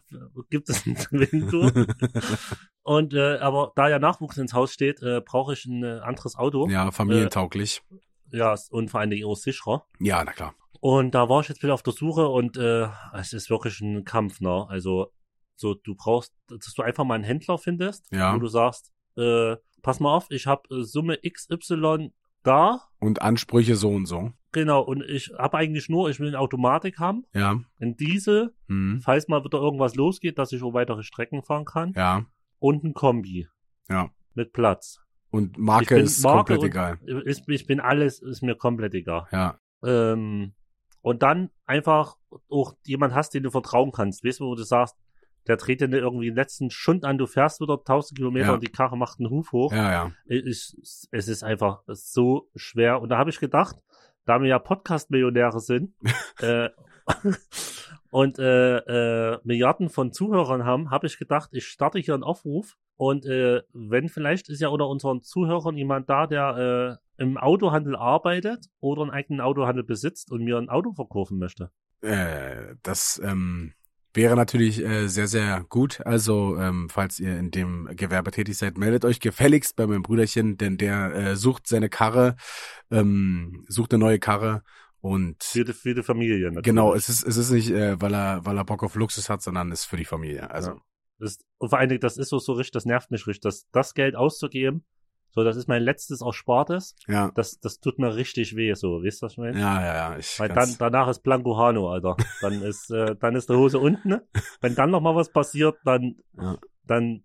[0.50, 1.70] gibt es einen Twingo.
[2.82, 6.36] und äh, aber da ja Nachwuchs ins Haus steht, äh, brauche ich ein äh, anderes
[6.36, 6.68] Auto.
[6.68, 7.82] ja, familientauglich.
[8.32, 9.86] ja, und vor allen Dingen auch sicherer.
[9.98, 10.54] Ja, na klar.
[10.80, 14.04] Und da war ich jetzt wieder auf der Suche und äh, es ist wirklich ein
[14.04, 14.66] Kampf, ne?
[14.68, 15.12] Also
[15.56, 18.34] so, du brauchst, dass du einfach mal einen Händler findest, Ja.
[18.34, 22.12] wo du sagst, äh, pass mal auf, ich habe äh, Summe XY
[22.42, 24.32] da, Und Ansprüche so und so.
[24.52, 27.60] Genau, und ich habe eigentlich nur, ich will eine Automatik haben, Ja.
[27.80, 29.00] ein Diesel, Hm.
[29.02, 32.26] falls mal wieder irgendwas losgeht, dass ich auch weitere Strecken fahren kann, Ja.
[32.58, 33.48] und ein Kombi
[33.88, 34.10] Ja.
[34.34, 35.00] mit Platz.
[35.30, 36.98] Und Marke Ich ist Marke komplett egal.
[37.24, 39.26] Ist, ich bin alles, ist mir komplett egal.
[39.30, 39.58] Ja.
[39.84, 40.54] Ähm,
[41.02, 42.16] und dann einfach
[42.50, 44.24] auch jemand hast, den du vertrauen kannst.
[44.24, 44.96] Weißt du, wo du sagst,
[45.46, 48.54] der dreht dir irgendwie den letzten Schund an, du fährst wieder 1000 Kilometer Ja.
[48.54, 49.72] und die Karre macht einen Huf hoch.
[49.72, 50.12] Ja, ja.
[50.26, 53.00] Es, es ist einfach so schwer.
[53.00, 53.76] Und da habe ich gedacht,
[54.24, 55.94] da wir ja Podcast-Millionäre sind
[56.40, 56.70] äh,
[58.10, 62.76] und äh, äh, Milliarden von Zuhörern haben, habe ich gedacht, ich starte hier einen Aufruf.
[62.96, 67.96] Und äh, wenn vielleicht ist ja unter unseren Zuhörern jemand da, der äh, im Autohandel
[67.96, 71.70] arbeitet oder einen eigenen Autohandel besitzt und mir ein Auto verkaufen möchte.
[72.02, 73.72] Äh, das ähm,
[74.14, 76.04] wäre natürlich äh, sehr, sehr gut.
[76.04, 80.56] Also, ähm, falls ihr in dem Gewerbe tätig seid, meldet euch gefälligst bei meinem Brüderchen,
[80.56, 82.36] denn der äh, sucht seine Karre,
[82.90, 84.62] ähm, sucht eine neue Karre
[85.00, 86.64] und Für die, für die Familie natürlich.
[86.64, 89.42] genau, es ist, es ist nicht, äh, weil er, weil er Bock auf Luxus hat,
[89.42, 90.50] sondern es ist für die Familie.
[90.50, 90.76] Also, Ja.
[91.18, 93.66] Das, und vor allen Dingen, das ist so, so richtig, das nervt mich richtig, das,
[93.72, 94.84] das Geld auszugeben.
[95.32, 96.96] So, das ist mein letztes Erspartes.
[97.06, 99.58] ja, Das, das tut mir richtig weh, so, weißt du, was ich meine?
[99.60, 100.18] ja, ja, ja.
[100.18, 102.16] Ich Weil dann, danach ist Blanco Hano, Alter.
[102.40, 104.08] Dann ist, äh, dann ist die Hose unten.
[104.08, 104.26] Ne?
[104.60, 106.56] Wenn dann noch mal was passiert, dann, Ja.
[106.86, 107.22] dann,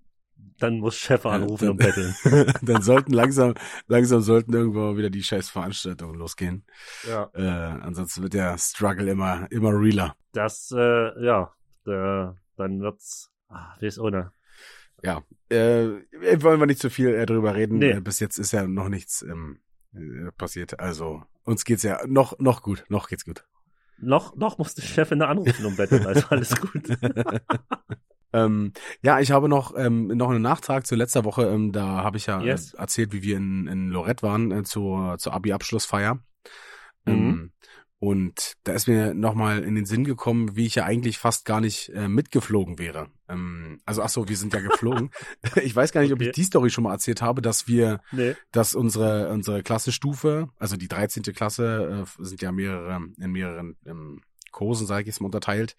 [0.60, 2.54] dann muss Chef Ja, anrufen dann- und betteln.
[2.62, 3.56] dann sollten langsam,
[3.88, 6.63] langsam sollten irgendwo wieder die scheiß Veranstaltungen losgehen.
[7.08, 7.30] Ja.
[7.34, 7.41] Äh,
[7.82, 10.15] ansonsten wird der Struggle immer, immer realer.
[10.34, 11.52] Das, äh, ja,
[11.88, 14.32] äh, dann wird's, ah, weiß ohne.
[15.03, 15.89] Ja, äh,
[16.41, 17.77] wollen wir nicht zu viel äh, drüber reden.
[17.79, 17.91] Nee.
[17.91, 19.60] Äh, bis jetzt ist ja noch nichts ähm,
[19.93, 20.79] äh, passiert.
[20.79, 23.45] Also uns geht's ja noch noch gut, noch geht's gut.
[23.97, 26.84] Noch, noch muss die Chefin anrufen und betteln, also alles gut.
[28.34, 31.43] ähm, ja, ich habe noch ähm, noch einen Nachtrag zu letzter Woche.
[31.47, 32.73] Ähm, da habe ich ja Yes.
[32.73, 36.19] äh, erzählt, wie wir in, in Lorette waren äh, zur zur Abi-Abschlussfeier.
[37.05, 37.51] Ähm, Mhm.
[37.99, 41.62] und da ist mir nochmal in den Sinn gekommen, wie ich ja eigentlich fast gar
[41.62, 43.10] nicht äh, mitgeflogen wäre.
[43.27, 45.09] Ähm, also ach so, wir sind ja geflogen.
[45.63, 46.35] ich weiß gar nicht, ob ich Okay.
[46.35, 48.35] die Story schon mal erzählt habe, dass wir Nee.
[48.51, 51.23] dass unsere unsere Klassenstufe, also die 13.
[51.33, 55.75] Klasse, äh, sind ja mehrere in mehreren ähm, Kursen, sage ich jetzt mal, unterteilt.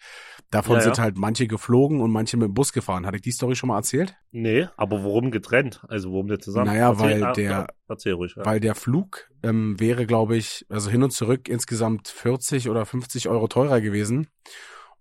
[0.50, 0.84] Davon Ja, ja.
[0.84, 3.06] sind halt manche geflogen und manche mit dem Bus gefahren.
[3.06, 4.16] Hatte ich die Story schon mal erzählt?
[4.32, 5.82] Nee, aber warum getrennt?
[5.88, 6.66] Also warum nicht zusammen?
[6.66, 8.34] Naja, weil ah, der- ja, erzähl ruhig.
[8.36, 8.44] Ja.
[8.44, 13.30] Weil der Flug ähm, wäre, glaube ich, also hin und zurück insgesamt 40 oder 50
[13.30, 14.26] Euro teurer gewesen.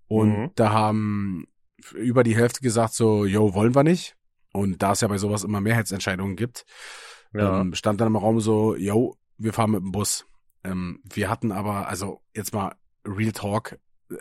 [0.08, 0.51] Und Mhm.
[0.55, 1.45] da haben
[1.93, 4.15] über die Hälfte gesagt so, yo, wollen wir nicht.
[4.54, 6.65] Und da es ja bei sowas immer Mehrheitsentscheidungen gibt,
[7.34, 7.62] ja.
[7.62, 10.26] ähm, stand dann im Raum so, yo, wir fahren mit dem Bus.
[10.63, 13.78] Ähm, wir hatten aber, also jetzt mal Real Talk,
[14.10, 14.15] äh,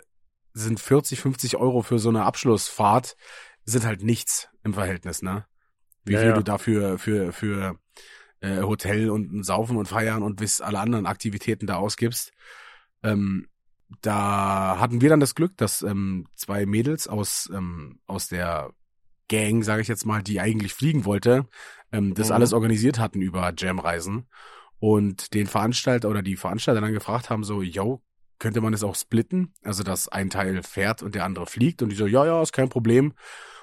[0.53, 3.15] sind 40, 50 Euro für so eine Abschlussfahrt,
[3.63, 5.45] sind halt nichts im Verhältnis, ne?
[6.03, 6.35] Wie Ja, viel ja.
[6.35, 7.79] du dafür für, für
[8.41, 12.31] äh, Hotel und Saufen und Feiern und bis alle anderen Aktivitäten da ausgibst.
[13.03, 13.47] Ähm,
[14.01, 18.71] da hatten wir dann das Glück, dass ähm, zwei Mädels aus, ähm, aus der
[19.27, 21.47] Gang, sage ich jetzt mal, die eigentlich fliegen wollte,
[21.91, 22.35] ähm, das Mhm.
[22.35, 24.27] alles organisiert hatten über Jam-Reisen
[24.79, 28.01] und den Veranstalter oder die Veranstalter dann gefragt haben, so, yo,
[28.39, 29.53] könnte man das auch splitten?
[29.63, 32.51] Also, dass ein Teil fährt und der andere fliegt und die so, ja, ja, ist
[32.53, 33.13] kein Problem.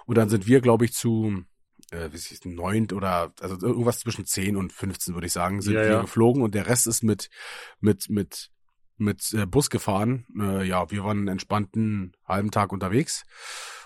[0.07, 1.45] Und dann sind wir, glaube ich, zu
[1.91, 5.75] äh, wie ist neunt oder also irgendwas zwischen 10 und 15, würde ich sagen, sind
[5.75, 6.01] Ja, wir ja.
[6.01, 7.29] geflogen und der Rest ist mit,
[7.81, 8.51] mit, mit,
[9.03, 10.27] mit äh, Bus gefahren.
[10.39, 13.25] Äh, ja, wir waren einen entspannten halben Tag unterwegs.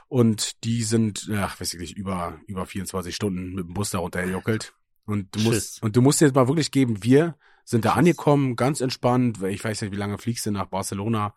[0.09, 3.98] Und die sind, ach, weiß ich nicht, über, über 24 Stunden mit dem Bus da
[3.98, 4.74] runtergejockelt.
[5.05, 5.79] Und du musst, Schiss.
[5.81, 9.42] und du musst dir jetzt mal wirklich geben, wir sind da angekommen, ganz entspannt.
[9.42, 11.35] Ich weiß nicht, wie lange fliegst du nach Barcelona?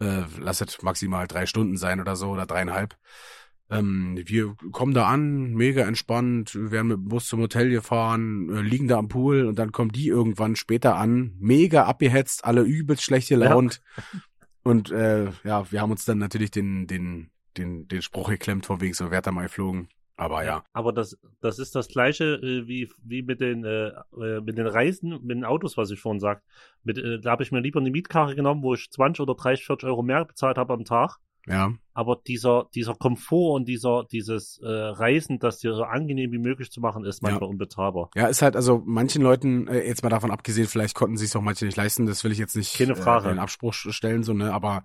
[0.00, 2.96] Äh, lass es maximal drei Stunden sein oder so, oder dreieinhalb.
[3.70, 8.50] Ähm, wir kommen da an, mega entspannt, wir werden mit dem Bus zum Hotel gefahren,
[8.54, 12.62] äh, liegen da am Pool und dann kommen die irgendwann später an, mega abgehetzt, alle
[12.62, 13.80] übelst schlecht gelaunt.
[14.62, 18.80] Und äh, ja, wir haben uns dann natürlich den, den, den, den Spruch geklemmt von
[18.80, 19.88] wegen so, da mal geflogen.
[20.16, 20.62] Aber ja.
[20.72, 24.66] Aber das, das ist das gleiche äh, wie, wie mit den äh, äh, mit den
[24.66, 26.44] Reisen, mit den Autos, was ich vorhin sagt.
[26.84, 29.66] Mit, äh, da habe ich mir lieber eine Mietkarre genommen, wo ich 20 oder 30,
[29.66, 31.18] 40 Euro mehr bezahlt habe am Tag.
[31.46, 36.38] Ja, Aber dieser, dieser Komfort und dieser, dieses äh, Reisen, das dir so angenehm wie
[36.38, 38.10] möglich zu machen, ist manchmal unbezahlbar.
[38.14, 41.42] Ja, ist halt also manchen Leuten, äh, jetzt mal davon abgesehen, vielleicht konnten sich auch
[41.42, 43.28] manche nicht leisten, das will ich jetzt nicht Keine Frage.
[43.28, 44.84] Äh, in Abspruch stellen, so, ne, aber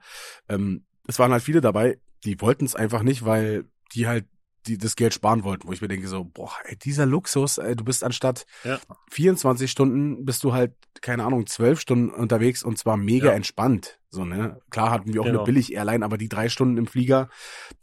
[0.49, 4.25] ähm, es waren halt viele dabei, die wollten es einfach nicht, weil die halt
[4.67, 7.75] die das Geld sparen wollten, wo ich mir denke so, boah, ey, dieser Luxus, ey,
[7.77, 8.77] du bist anstatt Ja.
[9.09, 13.33] 24 Stunden, bist du halt, keine Ahnung, 12 Stunden unterwegs und zwar mega Ja.
[13.33, 14.59] entspannt, so, ne.
[14.69, 15.39] Klar hatten wir auch Genau.
[15.39, 17.29] eine Billig-Airline, aber die drei Stunden im Flieger,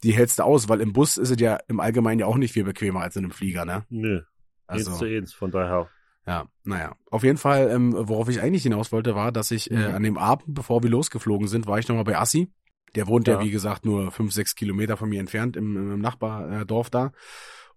[0.03, 2.51] die hältst du aus, weil im Bus ist es ja im Allgemeinen ja auch nicht
[2.53, 3.85] viel bequemer als in einem Flieger, ne.
[3.89, 4.21] Nö,
[4.67, 5.89] Also, eins zu eins, von daher.
[6.25, 6.95] ja, naja.
[7.11, 9.95] Auf jeden Fall, ähm, worauf ich eigentlich hinaus wollte, war, dass ich äh, Mhm.
[9.95, 12.51] an dem Abend, bevor wir losgeflogen sind, war ich nochmal bei Assi.
[12.95, 13.35] Der wohnt ja.
[13.35, 13.41] Ja.
[13.45, 17.11] wie gesagt, nur fünf, sechs Kilometer von mir entfernt im, im Nachbardorf da.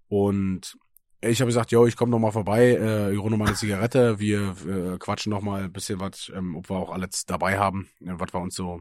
[0.08, 0.76] Und
[1.22, 3.56] ich habe gesagt, yo, ich komme noch mal vorbei, äh, ich hole noch mal eine
[3.56, 7.58] Zigarette, wir äh, quatschen noch mal ein bisschen was, ähm, ob wir auch alles dabei
[7.58, 8.80] haben, äh, was wir uns so,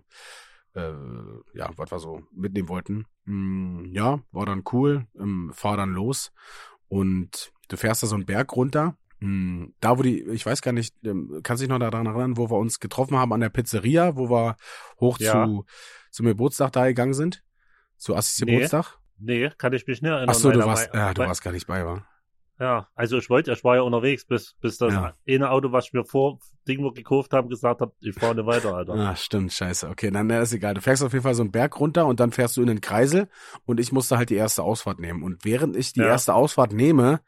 [0.76, 0.92] äh,
[1.54, 3.06] ja, was wir so mitnehmen wollten.
[3.26, 6.32] Mm, ja, war dann cool, ähm, fahr dann los
[6.88, 8.96] und du fährst da so einen Berg runter.
[9.20, 12.38] Mm, Da, wo die, ich weiß gar nicht, ähm, kannst du dich noch daran erinnern,
[12.38, 14.56] wo wir uns getroffen haben an der Pizzeria, wo wir
[15.00, 15.46] hoch Ja.
[15.46, 15.66] zu
[16.12, 17.44] zum Geburtstag da gegangen sind?
[17.98, 18.54] Zu Assis Nee.
[18.54, 18.98] Geburtstag?
[19.18, 20.30] Nee, kann ich mich nicht erinnern.
[20.30, 22.08] Ach so, du warst, ja, du warst gar nicht bei, war.
[22.60, 25.16] Ja, also ich wollte, ich war ja unterwegs, bis, bis das Ja.
[25.28, 28.46] eine Auto, was ich mir vor Ding wo gekauft habe, gesagt hat, ich fahre nicht
[28.46, 28.94] weiter, Alter.
[28.94, 29.88] Ah, stimmt, scheiße.
[29.88, 30.74] Okay, dann na, ist egal.
[30.74, 32.82] Du fährst auf jeden Fall so einen Berg runter und dann fährst du in den
[32.82, 33.30] Kreisel
[33.66, 35.24] und ich musste halt die erste Ausfahrt nehmen.
[35.24, 36.08] Und während ich die Ja.
[36.08, 37.22] erste Ausfahrt nehme,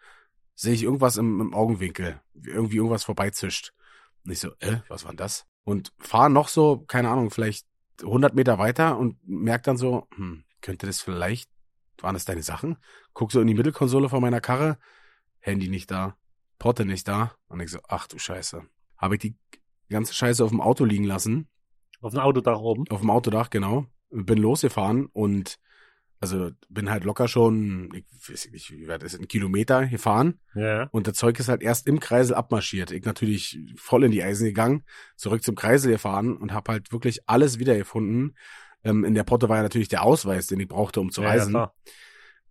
[0.53, 2.19] sehe ich irgendwas im, im Augenwinkel.
[2.35, 3.71] Irgendwie irgendwas vorbeizischt.
[4.25, 5.45] Und ich so, äh, was war denn das?
[5.63, 7.65] Und fahre noch so, keine Ahnung, vielleicht
[8.03, 11.49] 100 Meter weiter und merk dann so, hm, könnte das vielleicht,
[12.01, 12.77] waren das deine Sachen?
[13.13, 14.77] Guck so in die Mittelkonsole von meiner Karre,
[15.41, 16.15] Handy nicht da,
[16.59, 17.35] Porte nicht da.
[17.47, 18.63] Und ich so, ach du Scheiße.
[18.97, 19.35] Habe ich die
[19.89, 21.47] ganze Scheiße auf dem Auto liegen lassen
[22.01, 22.85] Auf dem Autodach oben.
[22.89, 23.85] auf dem Autodach, genau.
[24.09, 25.57] Bin losgefahren und
[26.19, 30.39] also bin halt locker schon, ich weiß nicht, wie weit ist es, ein Kilometer gefahren
[30.53, 30.83] Ja.
[30.91, 32.91] und das Zeug ist halt erst im Kreisel abmarschiert.
[32.91, 34.83] Ich natürlich voll in die Eisen gegangen,
[35.15, 38.37] zurück zum Kreisel gefahren und habe halt wirklich alles wiedergefunden.
[38.83, 41.29] Ähm, in der Potte war ja natürlich der Ausweis, den ich brauchte, um zu ja,
[41.29, 41.53] reisen.
[41.53, 41.75] Ja, klar.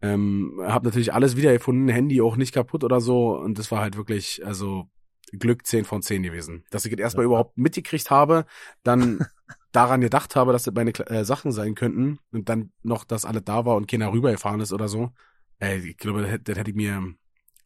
[0.03, 3.37] Ähm, hab natürlich alles wiedergefunden, Handy auch nicht kaputt oder so.
[3.39, 4.89] Und das war halt wirklich, also
[5.33, 6.65] Glück 10 von 10 gewesen.
[6.71, 7.29] Dass ich es erstmal Ja.
[7.29, 8.47] überhaupt mitgekriegt habe,
[8.83, 9.19] dann
[9.73, 13.43] daran gedacht habe, dass das meine äh, Sachen sein könnten und dann noch, dass alles
[13.45, 15.13] da war und keiner rübergefahren ist oder so.
[15.59, 16.97] Ey, ich glaube, das, hätte- das hätte ich mir,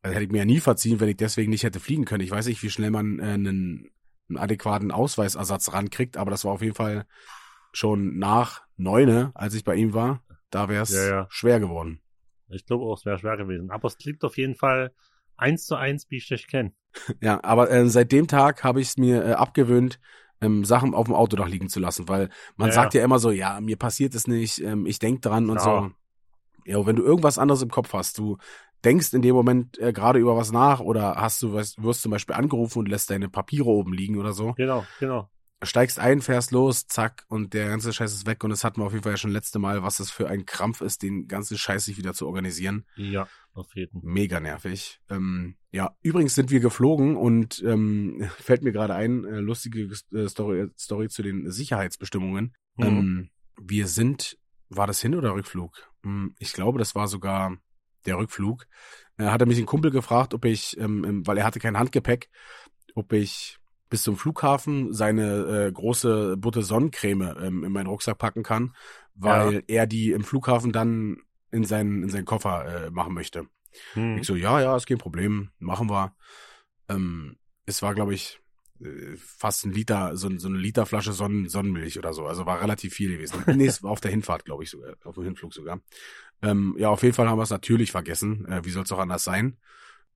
[0.03, 2.25] also hätte ich mir ja nie verziehen, wenn ich deswegen nicht hätte fliegen können.
[2.25, 3.91] Ich weiß nicht, wie schnell man äh, einen,
[4.29, 7.07] einen adäquaten Ausweisersatz rankriegt, aber das war auf jeden Fall
[7.73, 10.23] schon nach neune, als ich bei ihm war.
[10.51, 11.27] Da wäre es Ja, ja.
[11.31, 12.01] schwer geworden.
[12.49, 13.71] Ich glaube auch, es wäre schwer gewesen.
[13.71, 14.93] Aber es klingt auf jeden Fall
[15.37, 16.73] eins zu eins, wie ich dich kenne.
[17.21, 19.99] Ja, aber äh, seit dem Tag habe ich es mir äh, abgewöhnt,
[20.41, 23.31] ähm, Sachen auf dem Autodach liegen zu lassen, weil man Ja, sagt ja immer so,
[23.31, 25.65] ja, mir passiert es nicht, ähm, ich denk dran und Ja.
[25.65, 25.91] so.
[26.67, 28.39] Ja, wenn du irgendwas anderes im Kopf hast, du
[28.85, 32.11] denkst in dem Moment äh, gerade über was nach oder hast du was, wirst zum
[32.13, 35.31] Beispiel angerufen und lässt deine Papiere oben liegen oder so, Genau, genau.
[35.63, 38.87] Steigst ein, fährst los, zack, und der ganze Scheiß ist weg und das hatten wir
[38.87, 41.57] auf jeden Fall ja schon letzte Mal, was das für ein Krampf ist, den ganzen
[41.57, 42.87] Scheiß sich wieder zu organisieren.
[42.97, 44.11] Ja, auf jeden Fall.
[44.11, 45.01] Mega nervig.
[45.09, 50.29] Ähm, ja, übrigens sind wir geflogen und ähm, fällt mir gerade ein, äh, lustige äh,
[50.29, 52.55] Story, Story zu den Sicherheitsbestimmungen.
[52.77, 52.85] Mhm.
[52.85, 54.39] Ähm, wir sind,
[54.69, 55.91] war das Hin- oder Rückflug?
[56.03, 57.57] Hm, ich glaube, das war sogar
[58.07, 58.67] der Rückflug.
[59.17, 61.79] Äh, hat er mich ein Kumpel gefragt, ob ich, ähm, ähm, weil er hatte kein
[61.79, 62.29] Handgepäck,
[62.95, 63.59] ob ich
[63.95, 68.75] bis zum Flughafen seine äh, große Butte Sonnencreme ähm, in meinen Rucksack packen kann,
[69.15, 71.19] weil er die im Flughafen dann
[71.53, 73.47] in seinen, in seinen Koffer äh, machen möchte.
[73.95, 74.19] Mhm.
[74.19, 76.17] Ich so, ja, ja, ist kein Problem, machen wir.
[76.89, 78.41] Ähm, es war, glaube ich,
[78.81, 82.27] äh, fast ein Liter, so, so eine Literflasche Sonnen, Sonnenmilch oder so.
[82.27, 83.45] Also war relativ viel gewesen.
[83.55, 85.79] nee, es war auf der Hinfahrt, glaube ich, sogar, auf dem Hinflug sogar.
[86.43, 88.45] Ähm, ja, auf jeden Fall haben wir es natürlich vergessen.
[88.47, 89.57] Äh, wie soll es auch anders sein?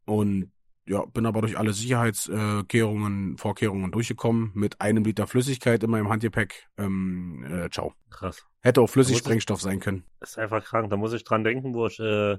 [0.04, 0.50] Und
[0.88, 6.68] ja, bin aber durch alle Sicherheitskehrungen, Vorkehrungen durchgekommen mit einem Liter Flüssigkeit in meinem Handgepäck.
[6.76, 7.94] Ähm, äh, ciao.
[8.10, 8.44] Krass.
[8.60, 10.04] Hätte auch Flüssigsprengstoff sein können.
[10.20, 10.90] Das ist einfach krank.
[10.90, 12.38] Da muss ich dran denken, wo ich äh,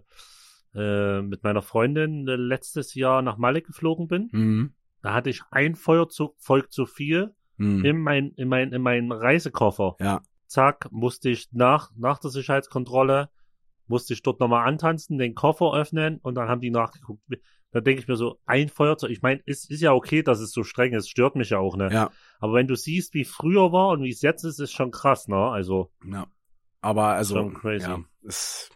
[0.76, 4.30] äh, mit meiner Freundin äh, letztes Jahr nach Malle geflogen bin.
[4.32, 4.74] Mhm.
[5.02, 7.84] Da hatte ich ein Feuerzeug zu viel Mhm.
[7.84, 9.98] in mein, in mein, in meinen Reisekoffer.
[10.00, 13.30] Ja, Zack, musste ich nach, nach der Sicherheitskontrolle,
[13.86, 17.22] musste ich dort nochmal antanzen, den Koffer öffnen und dann haben die nachgeguckt.
[17.72, 20.52] Da denke ich mir so, ein Feuerzeug, ich meine, es ist ja okay, dass es
[20.52, 21.90] so streng ist, stört mich ja auch, ne?
[21.92, 22.10] ja.
[22.40, 25.28] Aber wenn du siehst, wie früher war und wie es jetzt ist, ist schon krass,
[25.28, 25.38] ne?
[25.38, 26.28] Also, Ja.
[26.82, 27.86] Aber also, Schon crazy.
[27.86, 28.72] ja, ist,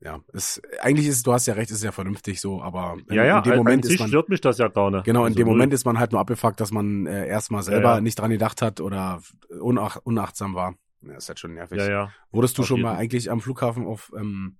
[0.00, 3.24] ja, ist, eigentlich ist, du hast ja recht, ist ja vernünftig so, aber in, ja,
[3.24, 5.04] ja, in dem Moment ist man, stört mich das ja gar nicht.
[5.04, 5.54] genau, in Also dem null.
[5.54, 8.00] Moment ist man halt nur abgefuckt, dass man äh, erstmal selber ja.
[8.00, 9.22] nicht dran gedacht hat oder
[9.60, 10.74] unach, unachtsam war.
[11.02, 11.78] Ja, ist halt schon nervig.
[11.78, 12.12] Ja, ja.
[12.32, 13.00] Wurdest du auf schon mal jeden.
[13.00, 14.58] eigentlich am Flughafen auf, ähm,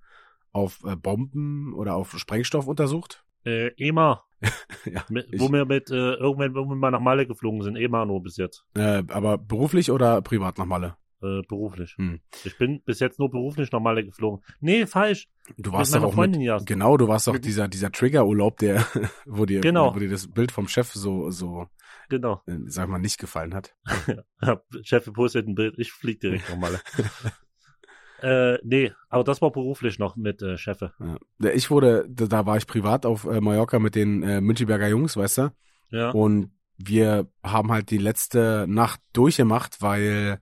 [0.53, 3.25] auf äh, Bomben oder auf Sprengstoff untersucht?
[3.47, 4.23] Äh, EMA,
[4.85, 5.05] ja.
[5.09, 8.21] mit, ich- wo wir mit, äh, irgendwann, wir mal nach Malle geflogen sind, EMA nur
[8.21, 8.65] bis jetzt.
[8.75, 10.97] Äh, aber beruflich oder privat nach Malle?
[11.23, 11.95] Äh, beruflich.
[11.97, 12.19] Hm.
[12.43, 14.43] Ich bin bis jetzt nur beruflich nach Malle geflogen.
[14.59, 15.27] Nee, falsch.
[15.57, 16.57] Du warst doch auch Freundin mit, ja.
[16.59, 18.85] genau, du warst doch dieser, dieser Trigger-Urlaub, der,
[19.25, 19.95] wo dir, Genau.
[19.95, 21.65] wo dir das Bild vom Chef so, so,
[22.09, 22.41] Genau.
[22.45, 23.73] äh, sag mal, nicht gefallen hat.
[24.83, 26.79] Chef postet ein Bild, ich flieg direkt nach Malle.
[28.21, 30.93] Äh, nee, aber das war beruflich noch mit äh, Chefe.
[30.99, 31.49] Ja.
[31.51, 35.37] Ich wurde, da, war ich privat auf äh, Mallorca mit den äh, Müncheberger Jungs, weißt
[35.39, 35.49] du?
[35.89, 36.09] Ja.
[36.11, 40.39] Und wir haben halt die letzte Nacht durchgemacht, weil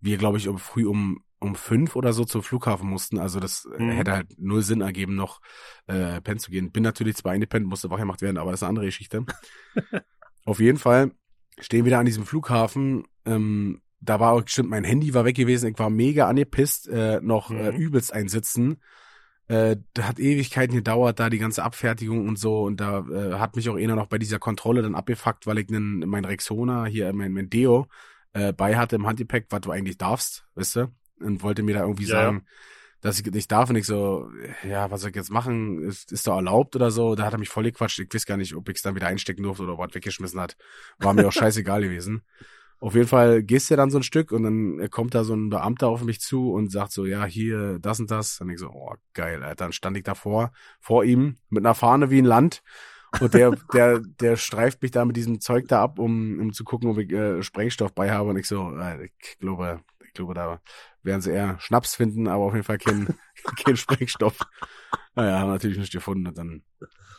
[0.00, 3.18] wir, glaube ich, um, früh um, um fünf oder so zum Flughafen mussten.
[3.18, 3.90] Also das äh, Mhm.
[3.90, 5.40] hätte halt null Sinn ergeben, noch
[5.86, 6.72] äh, pennen zu gehen.
[6.72, 9.24] Bin natürlich zwar eingepennt, musste wach gemacht werden, aber das ist eine andere Geschichte.
[10.44, 11.12] Auf jeden Fall
[11.58, 13.04] stehen wir da an diesem Flughafen.
[13.24, 15.70] Ähm, da war auch stimmt, mein Handy war weg gewesen.
[15.70, 17.76] Ich war mega angepisst, äh, noch äh, Mhm.
[17.78, 18.80] übelst einsitzen.
[19.46, 22.62] Äh, da hat Ewigkeiten gedauert, da die ganze Abfertigung und so.
[22.62, 25.68] Und da äh, hat mich auch einer noch bei dieser Kontrolle dann abgefuckt, weil ich
[25.68, 27.86] nen, mein Rexona, hier mein, mein Deo,
[28.32, 30.92] äh, bei hatte im Handgepäck, was du eigentlich darfst, weißt du?
[31.20, 32.22] Und wollte mir da irgendwie Ja, ja.
[32.26, 32.46] sagen,
[33.02, 33.68] dass ich nicht darf.
[33.68, 34.30] Und ich so,
[34.66, 35.82] ja, was soll ich jetzt machen?
[35.84, 37.14] Ist, ist doch erlaubt oder so?
[37.14, 37.98] Da hat er mich voll gequatscht.
[37.98, 40.56] Ich weiß gar nicht, ob ich es dann wieder einstecken durfte oder was weggeschmissen hat.
[40.98, 42.22] War mir auch scheißegal gewesen.
[42.84, 45.48] Auf jeden Fall gehst du dann so ein Stück und dann kommt da so ein
[45.48, 48.42] Beamter auf mich zu und sagt so, ja, hier, das und das.
[48.42, 49.64] Und ich so, oh, geil, Alter.
[49.64, 52.62] Dann stand ich davor, vor ihm, mit einer Fahne wie ein Land.
[53.20, 56.62] Und der, der, der streift mich da mit diesem Zeug da ab, um, um zu
[56.62, 58.28] gucken, ob ich äh, Sprengstoff bei habe.
[58.28, 60.60] Und ich so, äh, ich glaube, ich glaube, da
[61.02, 63.08] werden sie eher Schnaps finden, aber auf jeden Fall kein,
[63.64, 64.38] kein Sprengstoff.
[65.14, 66.62] Naja, haben natürlich nicht gefunden und dann,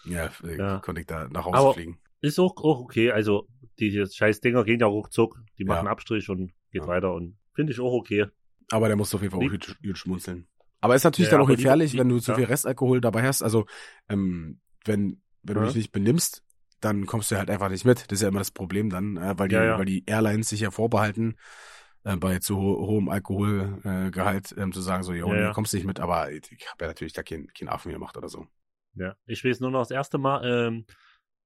[0.06, 0.78] ja, äh, Ja.
[0.80, 1.98] konnte ich da nach Hause Aber- fliegen.
[2.22, 3.12] Ist auch, auch okay.
[3.12, 3.48] Also,
[3.80, 5.40] diese scheiß Dinger gehen ja ruckzuck.
[5.58, 5.92] Die machen Ja.
[5.92, 6.88] Abstrich und geht Ja.
[6.88, 8.26] weiter und finde ich auch okay.
[8.72, 10.48] Aber der muss auf jeden Fall auch gut, schmunzeln.
[10.82, 13.24] Aber ist natürlich Ja, dann auch aber lieber- gefährlich, wenn du zu viel Restalkohol dabei
[13.24, 13.42] hast.
[13.44, 13.66] Also,
[14.10, 16.44] ähm, wenn, wenn du dich nicht benimmst,
[16.82, 18.12] dann kommst du halt einfach nicht mit.
[18.12, 20.70] Das ist ja immer das Problem dann, äh, weil, die, weil die Airlines sich ja
[20.72, 21.36] vorbehalten,
[22.04, 25.54] äh, bei zu ho hohem Alkoholgehalt äh, ähm, zu sagen, so, jo, Ja, ja.
[25.54, 28.30] kommst nicht mit, aber ich, ich habe ja natürlich da keinen kein Affen gemacht oder
[28.30, 28.48] so.
[28.96, 29.16] Ja.
[29.26, 30.86] Ich weiß nur noch das erste Mal, ähm,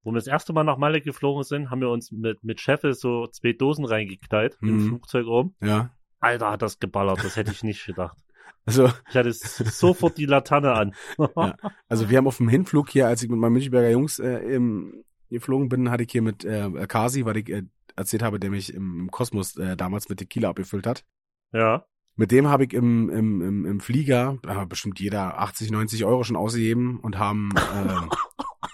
[0.03, 2.93] wo wir das erste Mal nach Malle geflogen sind, haben wir uns mit, mit Cheffe
[2.93, 4.87] so zwei Dosen reingeknallt im Mhm.
[4.87, 5.55] Flugzeug oben.
[5.61, 5.91] Ja.
[6.19, 7.23] Alter, hat das geballert.
[7.23, 8.17] Das hätte ich nicht gedacht.
[8.65, 10.93] Also, Ich hatte sofort die Laterne an.
[11.35, 11.55] Ja.
[11.87, 15.03] Also wir haben auf dem Hinflug hier, als ich mit meinen Münchberger Jungs äh, im,
[15.29, 17.63] geflogen bin, hatte ich hier mit äh, Kasi, weil ich äh,
[17.95, 21.03] erzählt habe, der mich im, im Kosmos äh, damals mit Tequila abgefüllt hat.
[21.51, 21.85] ja.
[22.15, 26.03] Mit dem habe ich im, im, im, im Flieger, da haben bestimmt jeder 80, 90
[26.03, 27.95] Euro schon ausgegeben und haben, äh,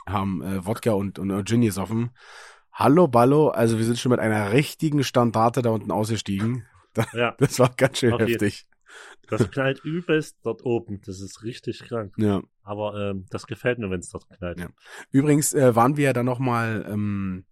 [0.07, 2.11] haben äh, Wodka und, und, und Gin gesoffen.
[2.73, 6.65] Hallo Ballo, also wir sind schon mit einer richtigen Standarte da unten ausgestiegen.
[7.13, 7.35] Ja.
[7.39, 8.67] Das war ganz schön jeden- heftig.
[9.27, 11.01] Das knallt übelst dort oben.
[11.05, 12.13] Das ist richtig krank.
[12.17, 12.41] Ja.
[12.63, 14.61] Aber ähm, das gefällt mir, wenn es dort knallt.
[14.61, 14.69] Ja.
[15.11, 17.43] Übrigens äh, waren wir ja dann noch mal ähm,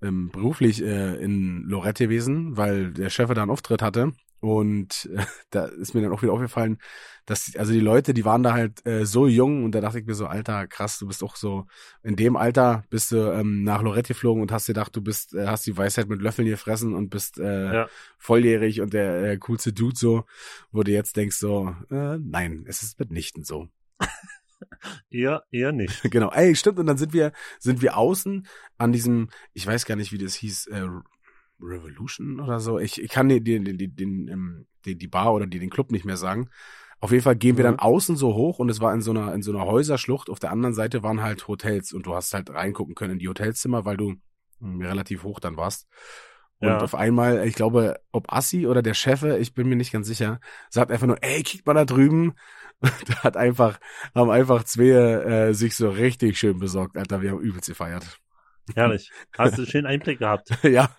[0.00, 4.12] ähm, beruflich äh, in Lorette gewesen, weil der Chef da einen Auftritt hatte.
[4.42, 6.78] Und äh, da ist mir dann auch wieder aufgefallen,
[7.26, 10.00] dass die, also die Leute, die waren da halt äh, so jung und da dachte
[10.00, 11.66] ich mir so, Alter, krass, du bist auch so
[12.02, 15.32] in dem Alter bist du ähm, nach Lorette geflogen und hast dir gedacht, du bist,
[15.34, 17.88] äh, hast die Weisheit mit Löffeln gefressen und bist äh, Ja.
[18.18, 20.24] volljährig und der äh, coolste Dude so,
[20.72, 23.68] wo du jetzt denkst so, äh, nein, es ist mitnichten so.
[25.10, 26.02] Eher, eher nicht.
[26.10, 26.78] Genau, ey, stimmt.
[26.80, 28.46] Und dann sind wir, sind wir außen
[28.78, 30.86] an diesem, ich weiß gar nicht, wie das hieß, äh,
[31.62, 32.78] Revolution oder so.
[32.78, 35.92] Ich, ich kann den, den, den, den, den, die, die Bar oder die, den Club
[35.92, 36.48] nicht mehr sagen.
[37.00, 37.68] Auf jeden Fall gehen wir Mhm.
[37.70, 40.30] dann außen so hoch und es war in so einer, in so einer Häuserschlucht.
[40.30, 43.28] Auf der anderen Seite waren halt Hotels und du hast halt reingucken können in die
[43.28, 44.14] Hotelzimmer, weil du
[44.60, 45.86] mh, relativ hoch dann warst.
[46.58, 46.78] Und Ja.
[46.82, 50.38] auf einmal, ich glaube, ob Assi oder der Chefe, ich bin mir nicht ganz sicher,
[50.70, 52.34] sagt einfach nur, ey, kick mal da drüben.
[52.82, 53.78] Und hat einfach,
[54.14, 57.20] haben einfach zwei äh, sich so richtig schön besorgt, Alter.
[57.22, 58.20] Wir haben übelst gefeiert.
[58.74, 59.10] Herrlich.
[59.36, 60.50] Hast du schön Einblick gehabt.
[60.62, 60.94] ja.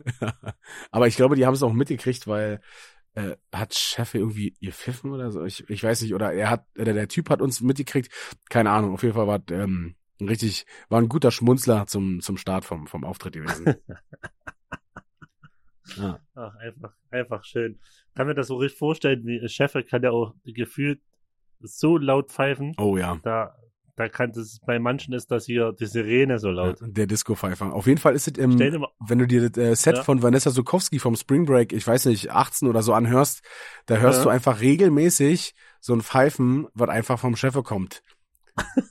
[0.92, 2.62] Aber ich glaube, die haben es auch mitgekriegt, weil
[3.16, 5.44] äh, hat Chef irgendwie ihr pfiffen oder so?
[5.46, 6.14] Ich, ich weiß nicht.
[6.14, 8.12] Oder er hat, oder der Typ hat uns mitgekriegt.
[8.50, 8.94] Keine Ahnung.
[8.94, 12.88] Auf jeden Fall war ähm, ein richtig, war ein guter Schmunzler zum, zum Start vom,
[12.88, 13.66] vom Auftritt gewesen.
[15.98, 16.20] ja.
[16.36, 17.80] Ach, einfach, einfach schön.
[18.16, 21.02] Kann mir das so richtig vorstellen, wie Cheffe kann ja auch gefühlt
[21.60, 22.74] so laut pfeifen.
[22.78, 23.20] Oh ja.
[23.24, 23.56] Da,
[23.96, 26.78] da kann das, bei manchen ist das hier die Sirene so laut.
[26.82, 27.74] Der Disco-Pfeifer.
[27.74, 30.04] Auf jeden Fall ist es im, mal, wenn du dir das äh, Set Ja.
[30.04, 33.42] von Vanessa Sukowski vom Spring Break, ich weiß nicht, 18 oder so anhörst,
[33.86, 34.24] da hörst Ja.
[34.24, 38.02] du einfach regelmäßig so ein Pfeifen, was einfach vom Chef kommt.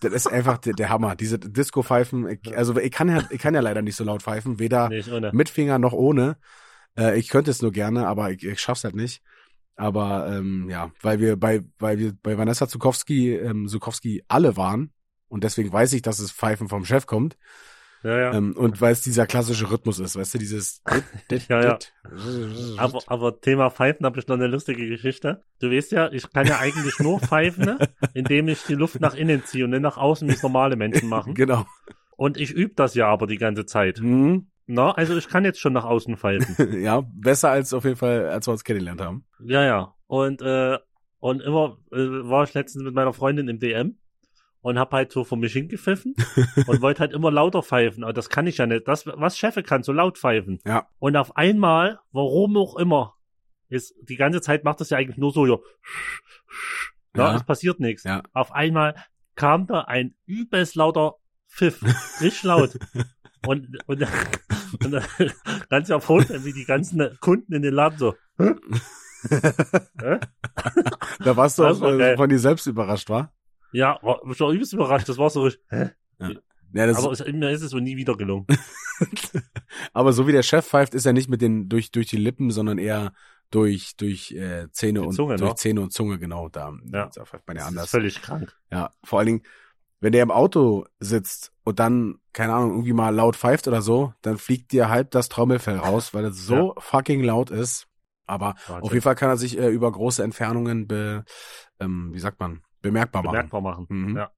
[0.01, 1.15] das ist einfach der, der Hammer.
[1.17, 4.91] Diese Disco-Pfeifen, also ich kann ja, ich kann ja leider nicht so laut pfeifen, weder
[5.13, 5.31] ohne.
[5.33, 6.37] mit Finger noch ohne.
[6.99, 9.23] Äh, ich könnte es nur gerne, aber ich, ich schaff's halt nicht.
[9.77, 14.93] Aber ähm, ja, weil wir bei, weil wir bei Vanessa Zukowski, ähm, Zukowski alle waren
[15.29, 17.37] und deswegen weiß ich, dass es Pfeifen vom Chef kommt.
[18.03, 18.35] Ja, ja.
[18.35, 20.83] Ähm, und weil es dieser klassische Rhythmus ist, weißt du, dieses
[21.49, 21.79] Ja, ja.
[22.77, 25.45] Aber, aber Thema Pfeifen habe ich noch eine lustige Geschichte.
[25.61, 27.79] Du weißt ja, ich kann ja eigentlich nur pfeifen, ne,
[28.13, 31.09] indem ich die Luft nach innen ziehe und nicht nach außen, wie es normale Menschen
[31.09, 31.35] machen.
[31.35, 31.65] Genau.
[32.17, 34.01] Und ich übe das ja aber die ganze Zeit.
[34.01, 34.49] Mhm.
[34.67, 36.81] Na, also ich kann jetzt schon nach außen pfeifen.
[36.83, 39.25] Ja, besser als auf jeden Fall, als wir uns kennengelernt haben.
[39.45, 39.95] Ja, ja.
[40.07, 40.79] Und, äh,
[41.19, 43.99] und immer äh, war ich letztens mit meiner Freundin im DM
[44.61, 46.15] und hab halt so vor mich hingepfiffen
[46.67, 48.05] und wollte halt immer lauter pfeifen.
[48.05, 48.87] Aber das kann ich ja nicht.
[48.87, 50.61] Das, was Cheffe kann, so laut pfeifen.
[50.65, 50.87] Ja.
[50.99, 53.15] Und auf einmal, warum auch immer,
[53.69, 55.57] ist, die ganze Zeit macht das ja eigentlich nur so, ja,
[57.17, 57.37] ja, Ja.
[57.37, 58.05] es passiert nichts.
[58.05, 58.23] Ja.
[58.33, 58.95] Auf einmal
[59.35, 61.17] kam da ein übelst lauter
[61.49, 61.83] Pfiff,
[62.21, 62.79] richtig laut.
[63.47, 64.03] Und, und,
[64.85, 65.05] und dann
[65.69, 68.55] kannst du ja vorstellen, wie die ganzen Kunden in den Laden so, Hä?
[71.25, 73.33] Da warst du Das auch war äh, von dir selbst überrascht, war?
[73.73, 75.91] ja, war, ich war übelst überrascht, das war so richtig, hä?
[76.75, 78.47] Ja, das, Aber es, mir ist es so nie wieder gelungen.
[79.93, 82.51] aber so wie der Chef pfeift, ist er nicht mit den durch durch die Lippen,
[82.51, 83.13] sondern eher
[83.51, 85.57] durch durch äh, Zähne Die und Zunge, durch ne?
[85.57, 86.49] Zähne und Zunge genau.
[86.49, 87.11] Da, Ja.
[87.15, 87.91] da pfeift man ja ist anders.
[87.91, 88.57] völlig krank.
[88.71, 89.43] Ja, vor allen Dingen,
[90.03, 94.13] wenn der im Auto sitzt und dann, keine Ahnung, irgendwie mal laut pfeift oder so,
[94.21, 97.87] dann fliegt dir halb das Trommelfell raus, weil es so fucking laut ist.
[98.27, 98.83] Aber Wahnsinn.
[98.85, 101.25] auf jeden Fall kann er sich äh, über große Entfernungen be,
[101.81, 103.33] ähm, wie sagt man, bemerkbar machen.
[103.33, 103.87] bemerkbar machen.
[103.89, 104.17] Mhm.
[104.17, 104.31] Ja.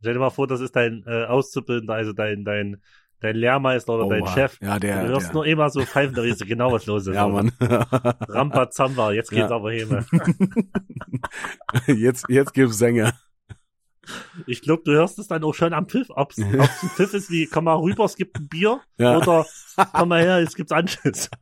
[0.00, 2.80] Stell dir mal vor, das ist dein äh, Auszubildender, also dein, dein,
[3.20, 4.32] dein Lehrmeister oder dein Oha.
[4.32, 4.58] Chef.
[4.62, 7.06] Ja, der, du hörst der nur immer so pfeifen, da weißt du genau, was los
[7.06, 7.14] ist.
[7.14, 7.50] ja, Mann.
[7.60, 9.56] Rambazamba, jetzt geht's Ja.
[9.56, 10.06] aber hin.
[11.86, 13.12] jetzt, jetzt gibt's Sänger.
[14.46, 17.30] Ich glaube, du hörst es dann auch schon am Pfiff, ob's, ob's ein Pfiff ist
[17.30, 19.16] wie, komm mal rüber, es gibt ein Bier, Ja.
[19.18, 19.46] oder
[19.92, 21.28] komm mal her, es gibt's Anschiss.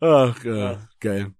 [0.00, 0.88] Ach, äh, Ja.
[1.00, 1.32] geil.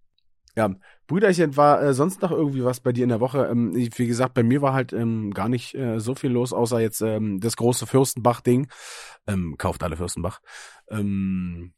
[0.57, 0.71] Ja,
[1.07, 3.45] Brüderchen, war äh, sonst noch irgendwie was bei dir in der Woche?
[3.47, 6.81] Ähm, wie gesagt, bei mir war halt ähm, gar nicht äh, so viel los, außer
[6.81, 8.69] jetzt ähm, das große Fürstenbach-Ding.
[9.27, 10.41] Ähm, kauft alle Fürstenbach.
[10.89, 11.75] Ähm,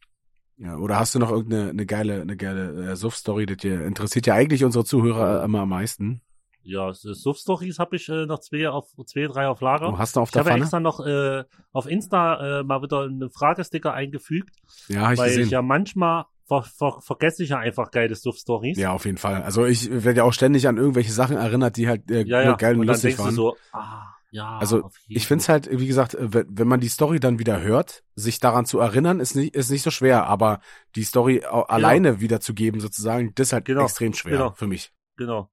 [0.57, 4.27] ja, oder hast du noch irgendeine eine geile, eine geile äh, Suff-Story, das dir interessiert
[4.27, 6.23] ja eigentlich unsere Zuhörer äh, immer am meisten.
[6.63, 9.87] Ja, Suff-Stories habe ich äh, noch zwei auf zwei, drei auf Lager.
[9.91, 10.63] Du hast noch auf ich der habe ja Pfanne?
[10.65, 14.55] extra noch äh, auf Insta äh, mal wieder einen Fragesticker eingefügt,
[14.89, 15.45] Ja, ich weil gesehen.
[15.45, 18.77] ich ja manchmal ver ver vergesse ich ja einfach geile Suff-Stories.
[18.79, 19.43] ja, auf jeden Fall.
[19.43, 22.55] Also ich werde ja auch ständig an irgendwelche Sachen erinnert, die halt äh, ja, ja.
[22.57, 23.31] geil und, und lustig waren.
[23.31, 26.89] du so, ah, ja, Also, Ich finde es halt, wie gesagt, äh, wenn man die
[26.89, 30.61] Story dann wieder hört, sich daran zu erinnern, ist nicht, ist nicht so schwer, aber
[30.97, 34.51] die Story au- alleine wiederzugeben, sozusagen, das ist halt Genau, extrem schwer genau.
[34.53, 34.93] für mich.
[35.17, 35.51] Genau.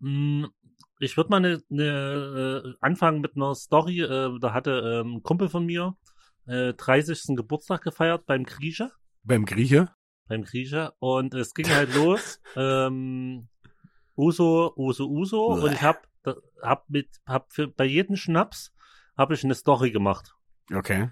[0.00, 0.48] Hm,
[1.00, 4.00] Ich würde mal ne, ne, äh, anfangen mit einer Story.
[4.00, 5.96] Äh, da hatte ähm, ein Kumpel von mir
[6.46, 7.36] äh, 30.
[7.36, 8.92] Geburtstag gefeiert beim Grieche.
[9.22, 9.90] Beim Grieche?
[10.28, 10.92] Beim Grieche.
[10.98, 12.40] Und es ging halt los.
[12.56, 13.48] Ähm,
[14.16, 15.46] Uso, Uso, Uso.
[15.46, 16.06] Und ich hab,
[16.62, 18.72] hab mit, hab für, bei jedem Schnaps
[19.16, 20.34] habe ich eine Story gemacht.
[20.72, 21.10] Okay.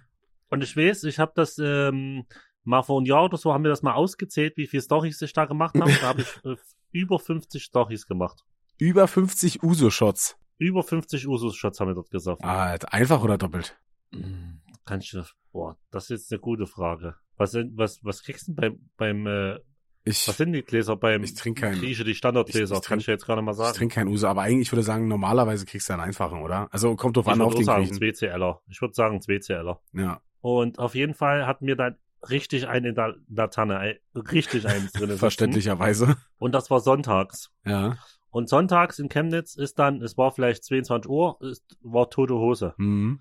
[0.50, 2.26] Und ich weiß, ich habe das ähm,
[2.64, 5.32] mal vor einem Jahr oder so, haben wir das mal ausgezählt, wie viele Stories ich
[5.32, 5.92] da gemacht habe.
[6.00, 6.56] Da habe ich äh,
[6.92, 8.44] über 50 Stories gemacht.
[8.82, 10.36] Über 50 Uso-Shots.
[10.58, 12.44] Über 50 Usus-Shots haben wir dort gesoffen.
[12.44, 13.78] Ah, einfach oder doppelt?
[14.10, 15.16] Mm, Kann ich,
[15.52, 17.14] boah, das ist jetzt eine gute Frage.
[17.36, 19.58] Was was, was kriegst du denn beim, beim, äh,
[20.02, 21.78] Ich, was sind die Gläser beim Ich trinke keinen.
[21.80, 22.74] Grieche, die Standardgläser?
[22.74, 23.76] Ich- ich Kann trink- ich jetzt gerade mal ich sagen.
[23.76, 26.66] trinke kein Uso, aber eigentlich würde ich sagen, normalerweise kriegst du einen einfachen, oder?
[26.72, 27.98] Also kommt drauf ich an würde auf den sagen Griechen.
[27.98, 28.58] 2CLer.
[28.66, 29.78] Ich würde sagen 2CLer.
[29.92, 30.20] Ja.
[30.40, 35.10] Und auf jeden Fall hatten wir dann richtig einen in der Laterne, richtig eins drin.
[35.18, 36.16] Verständlicherweise.
[36.38, 37.52] Und das war sonntags.
[37.64, 37.96] Ja.
[38.32, 42.74] Und sonntags in Chemnitz ist dann, es war vielleicht 22 Uhr, ist, war tote Hose.
[42.78, 43.20] Mhm.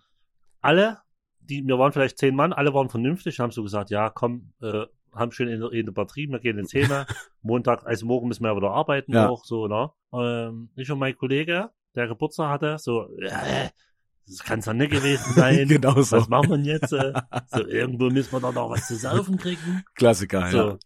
[0.61, 0.97] alle,
[1.41, 4.85] die, wir waren vielleicht zehn Mann, alle waren vernünftig, haben so gesagt, ja, komm, äh,
[5.13, 7.05] haben schön in, der- in der Batterie, wir gehen ins Häme.
[7.41, 9.27] Montag, also morgen müssen wir ja wieder arbeiten Ja.
[9.27, 9.91] auch, so, ne?
[10.13, 13.69] Ähm, ich und mein Kollege, der Geburtstag hatte, so, äh,
[14.27, 15.67] das kann's ja nicht gewesen sein.
[15.67, 16.15] genau so.
[16.17, 16.93] Was machen wir denn jetzt?
[16.93, 17.11] Äh?
[17.47, 19.83] So, irgendwo müssen wir doch noch was zu saufen kriegen.
[19.95, 20.77] Klassiker, ja.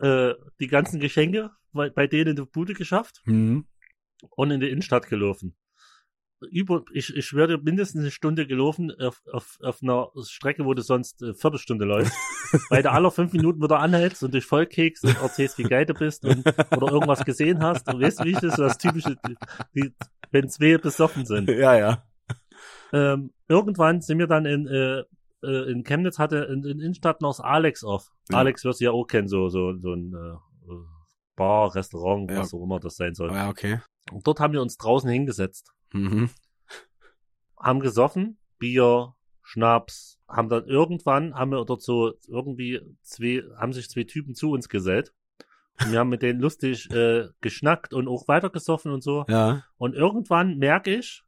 [0.00, 3.66] So, äh, die ganzen Geschenke bei, denen in die Bude geschafft Mhm.
[4.30, 5.56] und in die Innenstadt gelaufen.
[6.50, 10.82] Über, ich, ich werde mindestens eine Stunde gelaufen auf, auf, auf einer Strecke, wo du
[10.82, 12.12] sonst äh, Viertelstunde läufst,
[12.70, 15.94] weil du alle fünf Minuten wieder anhältst und dich vollkekst und erzählst, wie geil du
[15.94, 16.46] bist und,
[16.76, 17.88] oder irgendwas gesehen hast.
[17.88, 19.16] Und weißt du, wie ich das, das typische,
[19.74, 19.94] die,
[20.30, 21.48] wenn zwei besoffen sind.
[21.48, 22.04] Ja, ja.
[22.92, 25.04] Ähm, irgendwann sind wir dann in, äh,
[25.42, 28.10] äh, in Chemnitz hatte in, in Innenstadt noch Alex auf.
[28.30, 28.38] Ja.
[28.38, 30.84] Alex wirst du ja auch kennen, so, so, so ein äh, äh,
[31.36, 32.38] Bar, Restaurant, Ja.
[32.40, 33.32] was auch immer das sein soll.
[33.32, 33.80] Ja, okay.
[34.12, 36.30] Und dort haben wir uns draußen hingesetzt, Mhm.
[37.58, 43.88] haben gesoffen, Bier, Schnaps, haben dann irgendwann, haben wir dort so irgendwie zwei, haben sich
[43.88, 45.12] zwei Typen zu uns gesellt.
[45.80, 49.24] Und wir haben mit denen lustig äh, geschnackt und auch weitergesoffen und so.
[49.28, 49.62] Ja.
[49.76, 51.22] Und irgendwann merke ich,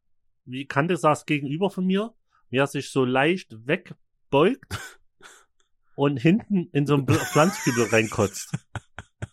[0.46, 2.14] wie Kante saß gegenüber von mir,
[2.48, 4.66] wie er sich so leicht wegbeugt
[5.96, 8.54] und hinten in so einen Bl- Pflanzkübel reinkotzt.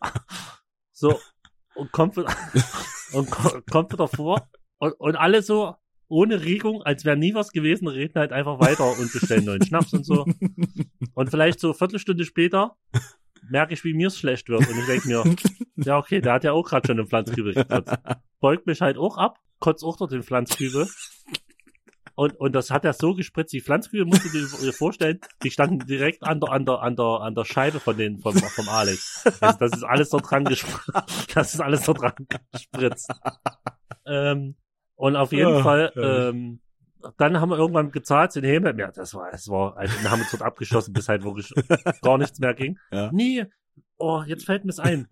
[0.98, 1.20] So,
[1.76, 2.18] und kommt,
[3.12, 5.76] und ko- kommt wieder vor und, und alle so
[6.08, 9.92] ohne Regung, als wäre nie was gewesen, reden halt einfach weiter und bestellen neuen Schnaps
[9.94, 10.26] und so.
[11.16, 12.78] Und vielleicht so eine Viertelstunde später
[13.50, 14.68] merke ich, wie mir es schlecht wird.
[14.70, 15.36] Und ich denke mir,
[15.78, 17.94] ja, okay, der hat ja auch gerade schon einen Pflanzkübel gekotzt.
[18.40, 20.88] Beugt mich halt auch ab, kotzt auch dort den Pflanzkübel.
[22.16, 23.52] Und, und das hat er so gespritzt.
[23.54, 27.06] Die Pflanzkühe musst du dir vorstellen, die standen direkt an der, an der, an der,
[27.06, 29.24] an der Scheibe von den, vom, vom Alex.
[29.42, 30.92] Also das ist alles so dran gespritzt.
[31.36, 32.14] Das ist alles so dran
[32.54, 33.12] gespritzt.
[34.06, 34.56] Ähm,
[34.96, 36.30] und auf jeden Ja, Fall, ja.
[36.30, 36.62] ähm,
[37.18, 38.80] dann haben wir irgendwann gezahlt, den Himmel.
[38.80, 41.52] Ja, das war, das war, also wir haben uns dort abgeschossen, bis halt wirklich
[42.02, 42.80] gar nichts mehr ging.
[42.92, 43.12] Ja.
[43.12, 43.46] Nee,
[43.98, 45.08] oh, jetzt fällt mir's ein.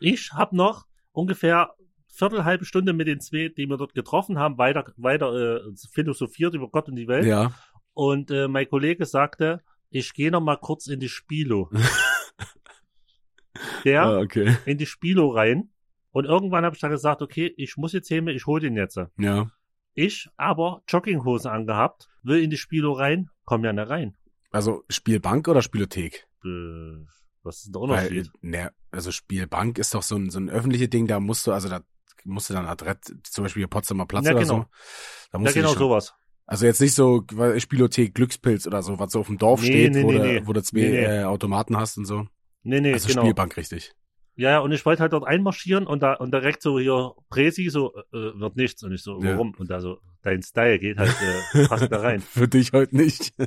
[0.00, 1.70] Ich habe noch ungefähr
[2.14, 5.60] Viertel, halbe Stunde mit den zwei, die wir dort getroffen haben, weiter, weiter äh,
[5.92, 7.24] philosophiert über Gott und die Welt.
[7.24, 7.52] Ja.
[7.94, 11.70] Und äh, mein Kollege sagte, ich gehe noch mal kurz in die Spilo.
[13.84, 14.56] Der Ah, okay.
[14.66, 15.70] in die Spilo rein.
[16.10, 18.98] Und irgendwann habe ich dann gesagt, okay, ich muss jetzt hin, ich hole den jetzt.
[19.18, 19.50] Ja.
[19.94, 24.16] Ich aber Jogginghose angehabt, will in die Spilo rein, komm ja nicht rein.
[24.50, 26.26] Also Spielbank oder Spielothek?
[26.44, 27.06] Äh,
[27.42, 28.30] was ist der Weil, Unterschied?
[28.42, 31.68] ne, also Spielbank ist doch so ein, so ein öffentliches Ding, da musst du, also
[31.68, 31.82] da
[32.24, 34.54] musst du dann Adrett, zum Beispiel hier Potsdamer Platz Ja, oder genau.
[34.54, 34.60] so.
[34.62, 34.68] Da
[35.32, 36.14] ja, musst du genau sowas.
[36.46, 37.24] Also jetzt nicht so
[37.58, 40.24] Spielothek, Glückspilz oder so, was so auf dem Dorf Nee, steht, nee, wo, nee, du,
[40.24, 40.42] nee.
[40.46, 40.80] wo du zwei.
[40.80, 42.26] Äh, Automaten hast und so.
[42.62, 43.22] Nee, nee, also genau.
[43.22, 43.92] Spielbank richtig.
[44.34, 47.68] Ja, ja, und ich wollte halt dort einmarschieren und da und direkt so hier Presi
[47.68, 49.32] so äh, wird nichts und ich so Ja.
[49.32, 51.14] warum und da so dein Style geht halt
[51.54, 52.20] äh, passt da rein.
[52.30, 53.32] Für dich heute nicht.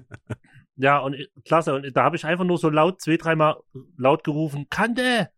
[0.78, 3.56] Ja, und ich- klasse und da habe ich einfach nur so laut zwei, dreimal
[3.98, 5.30] laut gerufen, Kante,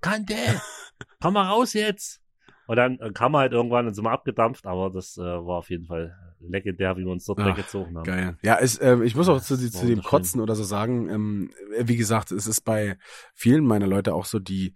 [0.00, 0.34] Kante,
[1.20, 2.22] komm mal raus jetzt.
[2.68, 5.56] Und dann äh, kam er halt irgendwann und sind wir abgedampft, aber das äh, war
[5.56, 8.04] auf jeden Fall legendär, wie wir uns dort Ach, weggezogen haben.
[8.04, 8.36] Geil.
[8.42, 10.02] Ja, ist, ähm, ich muss auch zu, zu dem.
[10.02, 11.50] Kotzen oder so sagen, ähm,
[11.80, 12.98] wie gesagt, es ist bei
[13.34, 14.74] vielen meiner Leute auch so, die,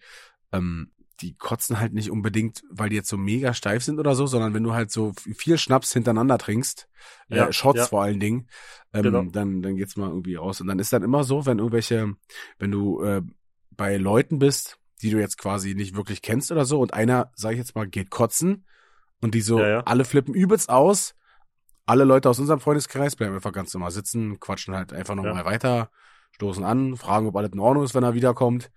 [0.52, 0.90] ähm,
[1.20, 4.54] die kotzen halt nicht unbedingt, weil die jetzt so mega steif sind oder so, sondern
[4.54, 6.88] wenn du halt so viel Schnaps hintereinander trinkst,
[7.28, 7.86] Ja, äh, Shots ja.
[7.86, 8.48] vor allen Dingen,
[8.94, 9.22] ähm, Genau.
[9.24, 10.62] dann, dann geht's mal irgendwie raus.
[10.62, 12.14] Und dann ist dann immer so, wenn irgendwelche,
[12.58, 13.20] wenn du äh,
[13.70, 17.52] bei Leuten bist, die du jetzt quasi nicht wirklich kennst oder so, und einer, sag
[17.52, 18.66] ich jetzt mal, geht kotzen
[19.20, 19.80] und die so, Ja, ja.
[19.84, 21.14] alle flippen übelst aus,
[21.86, 25.44] alle Leute aus unserem Freundeskreis bleiben einfach ganz normal sitzen, quatschen halt einfach nochmal Ja.
[25.44, 25.90] weiter,
[26.32, 28.70] stoßen an, fragen, ob alles in Ordnung ist, wenn er wiederkommt.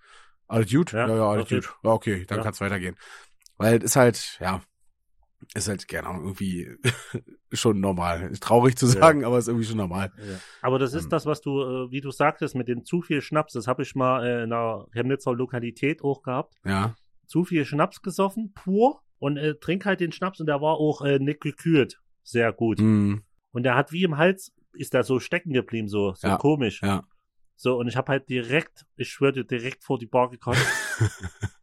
[0.48, 0.92] Alles gut?
[0.92, 1.56] Ja, Ja, alles okay.
[1.62, 1.76] gut.
[1.84, 2.44] Ja, okay, dann Ja.
[2.44, 2.96] kann's weitergehen.
[3.58, 4.62] Weil es ist halt, ja,
[5.54, 6.70] ist halt, keine Ahnung, irgendwie
[7.54, 8.30] schon normal.
[8.32, 8.92] Ist traurig zu Ja.
[8.94, 10.12] sagen, aber ist irgendwie schon normal.
[10.18, 10.40] Ja.
[10.62, 11.10] Aber das ist Ähm.
[11.12, 13.96] das, was du, äh, wie du sagtest, mit dem zu viel Schnaps, das habe ich
[13.96, 16.56] mal äh, in einer Chemnitzer Lokalität auch gehabt.
[16.66, 16.96] Ja,
[17.28, 21.02] Zu viel Schnaps gesoffen, pur, und äh, trink halt den Schnaps und der war auch
[21.02, 22.00] äh, nicht gekühlt.
[22.24, 22.80] Sehr gut.
[22.80, 26.38] hm, Und der hat wie im Hals, ist der so stecken geblieben, so, so Ja.
[26.38, 26.82] komisch.
[26.82, 27.04] ja.
[27.58, 30.60] So, und ich habe halt direkt, ich schwöre dir, direkt vor die Bar gekommen.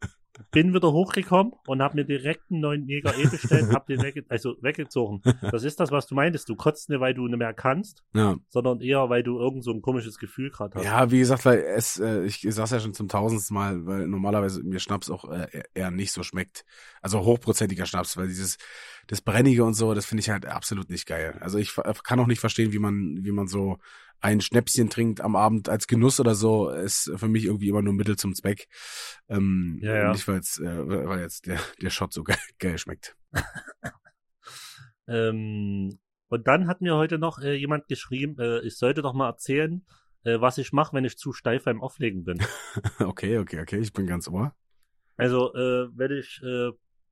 [0.51, 4.23] Bin wieder hochgekommen und habe mir direkt einen neuen Jäger E bestellt, hab den wegge
[4.29, 5.21] also weggezogen.
[5.51, 6.49] Das ist das, was du meintest.
[6.49, 8.37] Du kotzt nicht, weil du nicht mehr kannst, Ja.
[8.49, 10.85] sondern eher, weil du irgend so ein komisches Gefühl gerade hast.
[10.85, 14.63] Ja, wie gesagt, weil es, äh, ich sag's ja schon zum tausendsten Mal, weil normalerweise
[14.63, 16.65] mir Schnaps auch äh, eher- eher nicht so schmeckt.
[17.01, 18.57] Also hochprozentiger Schnaps, weil dieses,
[19.07, 21.37] das Brennige und so, das finde ich halt absolut nicht geil.
[21.41, 23.77] Also ich ver- kann auch nicht verstehen, wie man, wie man so
[24.23, 27.93] ein Schnäpschen trinkt am Abend als Genuss oder so, ist für mich irgendwie immer nur
[27.93, 28.67] Mittel zum Zweck.
[29.27, 30.11] Ähm, Ja, ja.
[30.11, 33.15] Nicht, weil's, äh, weil jetzt der, der Shot so geil, geil schmeckt.
[35.05, 35.99] Ähm,
[36.29, 39.85] und dann hat mir heute noch äh, jemand geschrieben, äh, ich sollte doch mal erzählen,
[40.23, 42.39] äh, was ich mache, wenn ich zu steif beim Auflegen bin.
[42.99, 44.55] okay, okay, okay, ich bin ganz ohr.
[45.17, 46.71] Also, äh, wenn ich äh,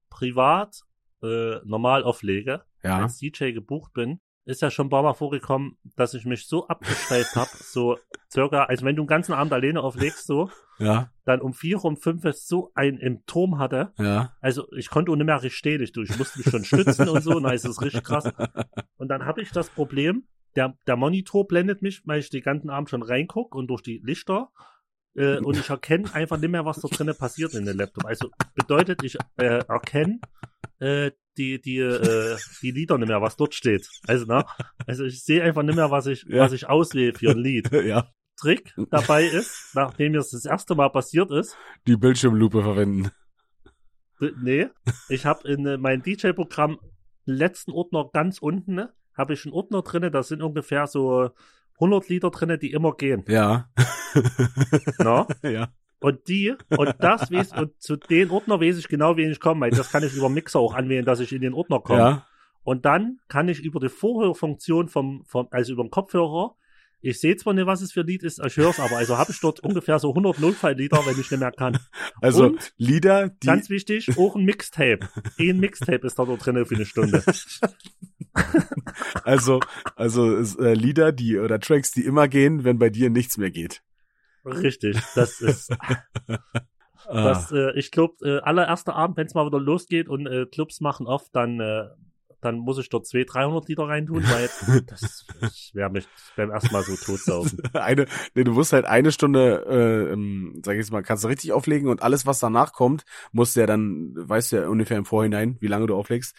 [0.09, 0.81] privat
[1.23, 6.13] normal auflege, Ja, als DJ gebucht bin, ist ja schon ein paar Mal vorgekommen, dass
[6.13, 7.97] ich mich so abgesteift habe, so
[8.31, 11.97] circa, also wenn du den ganzen Abend alleine auflegst, so, ja, dann um vier, um
[11.97, 13.93] fünf so ein im Turm hatte.
[13.97, 14.35] ja.
[14.41, 17.39] Also ich konnte nicht mehr richtig stehen, ich, ich musste mich schon stützen und so,
[17.39, 18.31] na, ist das richtig krass.
[18.97, 22.69] Und dann habe ich das Problem, der, der Monitor blendet mich, weil ich den ganzen
[22.69, 24.51] Abend schon reinguck und durch die Lichter
[25.15, 28.05] äh, und ich erkenne einfach nicht mehr, was da drinnen passiert in dem Laptop.
[28.05, 30.19] Also bedeutet, ich äh, erkenne
[30.79, 33.87] äh, die, die, äh, die Lieder nicht mehr, was dort steht.
[34.07, 34.45] Also, na,
[34.85, 36.43] also ich sehe einfach nicht mehr, was ich, Ja.
[36.43, 37.71] was ich auswähle für ein Lied.
[37.85, 38.07] ja,
[38.39, 41.55] Trick dabei ist, nachdem mir das das erste Mal passiert ist,
[41.87, 43.11] die Bildschirmlupe verwenden.
[44.41, 44.67] Nee,
[45.09, 46.79] ich habe in äh, meinem DJ-Programm
[47.25, 51.31] letzten Ordner ganz unten, ne, habe ich einen Ordner drinne, da sind ungefähr so
[51.75, 53.23] 100 Lieder drinne, die immer gehen.
[53.27, 53.69] Ja.
[54.99, 55.27] No?
[55.43, 55.69] ja.
[56.01, 59.61] Und die, und das weiß, und zu den Ordner weiß ich genau, wen ich komme,
[59.61, 61.99] weil das kann ich über Mixer auch anwählen, dass ich in den Ordner komme.
[61.99, 62.27] Ja.
[62.63, 66.55] Und dann kann ich über die Vorhörfunktion vom, vom also über den Kopfhörer,
[67.03, 69.17] ich sehe zwar nicht, was es für ein Lied ist, ich höre es aber, also
[69.17, 71.77] habe ich dort ungefähr so 100 Notfalllieder, wenn ich nicht mehr kann.
[72.19, 75.07] Also Und Lieder, die Ganz wichtig, auch ein Mixtape.
[75.39, 77.23] Ein Mixtape ist da dort drin für eine Stunde.
[79.23, 79.59] also
[79.95, 83.83] also äh, Lieder, die oder Tracks, die immer gehen, wenn bei dir nichts mehr geht.
[84.45, 85.71] Richtig, das ist,
[87.07, 90.45] Ah, das, äh, ich glaube, äh, allererster Abend, wenn es mal wieder losgeht und äh,
[90.45, 91.89] Clubs machen oft, dann, äh,
[92.41, 94.49] dann muss ich dort 200, 300 Liter reintun, weil
[94.87, 97.61] das, ich werde mich beim ersten Mal so totsaufen.
[97.73, 101.27] eine, nee, du musst halt eine Stunde, äh, ähm, sag ich jetzt mal, kannst du
[101.27, 104.97] richtig auflegen und alles, was danach kommt, musst du ja dann, weißt du ja ungefähr
[104.97, 106.35] im Vorhinein, wie lange du auflegst,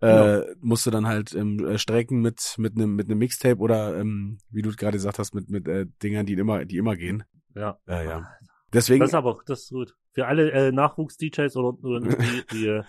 [0.00, 3.98] äh, musst du dann halt ähm, äh, strecken mit mit einem mit einem Mixtape oder
[3.98, 7.24] ähm, wie du gerade gesagt hast mit mit äh, Dingern, die immer die immer gehen.
[7.56, 7.78] Ja.
[7.88, 8.28] Ja, ja.
[8.72, 9.96] Deswegen Das ist aber, das ist gut.
[10.12, 12.82] Für alle äh, Nachwuchs-DJs oder, oder die, die äh,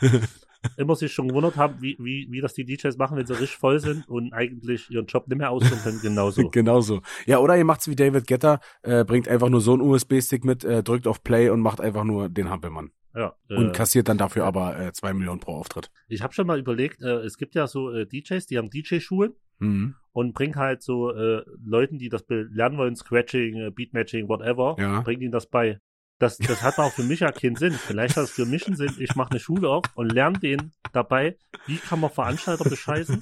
[0.78, 3.58] immer sich schon gewundert haben, wie, wie, wie das die DJs machen, wenn sie richtig
[3.58, 6.50] voll sind und eigentlich ihren Job nicht mehr ausführen können, genauso.
[6.52, 7.02] Genau so.
[7.26, 10.64] Ja, oder ihr macht's wie David Getter, äh, bringt einfach nur so einen USB-Stick mit,
[10.64, 12.92] äh, drückt auf Play und macht einfach nur den Hampelmann.
[13.16, 15.90] Ja, Und äh, kassiert dann dafür aber äh, zwei Millionen pro Auftritt.
[16.08, 19.34] ich habe schon mal überlegt, äh, es gibt ja so äh, DJs, die haben DJ-Schulen
[19.62, 19.96] Mhm.
[20.14, 25.02] und bringen halt so äh, Leuten, die das lernen wollen, Scratching, äh, Beatmatching, whatever, Ja.
[25.02, 25.80] bringen ihnen das bei.
[26.20, 27.72] Das, das hat auch für mich ja keinen Sinn.
[27.74, 28.94] Vielleicht hat es für mich einen Sinn.
[29.00, 33.20] Ich mache eine Schule auf und lerne den dabei, wie kann man Veranstalter bescheißen.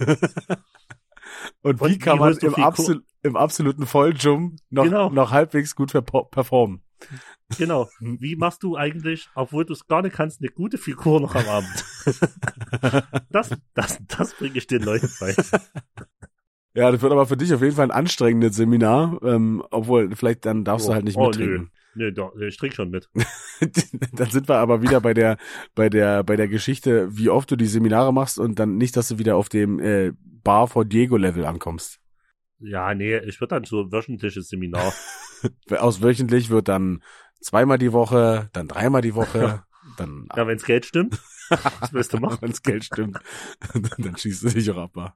[1.62, 5.10] Und wie kann man im, absol im absoluten Volljump noch, Genau.
[5.10, 5.92] noch halbwegs gut
[6.32, 6.82] performen?
[7.58, 7.90] Genau.
[8.00, 11.48] Wie machst du eigentlich, obwohl du es gar nicht kannst, eine gute Figur noch am
[11.48, 11.86] Abend?
[13.30, 15.36] Das, das, das bringe ich den Leuten bei.
[16.74, 20.46] Ja, das wird aber für dich auf jeden Fall ein anstrengendes Seminar, ähm, obwohl vielleicht
[20.46, 21.72] dann darfst du halt nicht Oh, mittrinken.
[21.98, 23.10] Nö, doch, ich trinke schon mit.
[24.14, 25.38] dann sind wir aber wieder bei der
[25.74, 29.08] bei der bei der Geschichte, wie oft du die Seminare machst und dann nicht, dass
[29.08, 32.00] du wieder auf dem äh, Bar vor Diego Level ankommst.
[32.60, 34.94] Ja, nee, ich würde dann so wöchentliches Seminar.
[35.72, 37.02] Aus wöchentlich wird dann
[37.42, 39.64] zweimal die Woche, dann dreimal die Woche,
[39.98, 41.20] dann Ja, wenns Geld stimmt.
[41.50, 42.38] Was willst du machen?
[42.42, 43.20] wenn das Geld stimmt,
[43.98, 45.16] dann schießt du dich auch ab.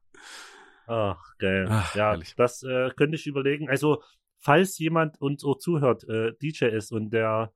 [0.88, 1.68] Ach, geil.
[1.70, 2.34] Ach, ja, herrlich.
[2.38, 3.70] das äh, könnte ich überlegen.
[3.70, 4.02] Also,
[4.42, 7.54] falls jemand uns auch zuhört, äh, DJ ist und der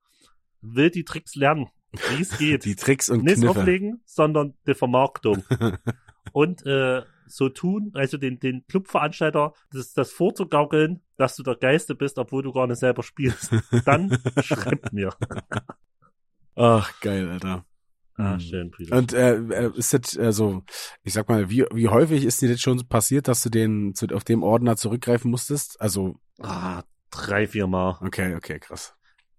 [0.62, 2.66] will die Tricks lernen, wie es geht.
[2.66, 3.60] Die Tricks und nicht Kniffe.
[3.60, 5.44] auflegen, sondern die Vermarktung.
[6.32, 11.96] und äh, so tun, also den, den Clubveranstalter das, das vorzugaukeln, dass du der Geiste
[11.96, 13.52] bist, obwohl du gar nicht selber spielst.
[13.84, 15.12] Dann schreibt mir.
[16.56, 17.66] Ach, geil, Alter.
[18.18, 18.40] Ah, Mhm.
[18.40, 18.98] schön, Brüder.
[18.98, 20.64] Und äh, äh, ist das also,
[21.04, 24.08] ich sag mal, wie wie häufig ist dir das schon passiert, dass du den zu,
[24.14, 25.80] auf dem Ordner zurückgreifen musstest?
[25.82, 27.98] Also, Ah, drei, vier Mal.
[28.02, 28.94] okay, okay, krass.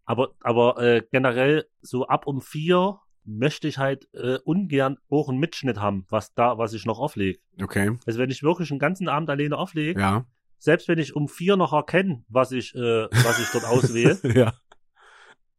[0.04, 5.38] Aber, aber äh, generell so ab um vier möchte ich halt äh, ungern auch einen
[5.38, 7.40] Mitschnitt haben, was da, was ich noch auflege.
[7.60, 10.24] Okay, Also wenn ich wirklich einen ganzen Abend alleine auflege, ja,
[10.58, 14.52] selbst wenn ich um vier noch erkenne, was ich, äh, was ich dort auswähle, ja,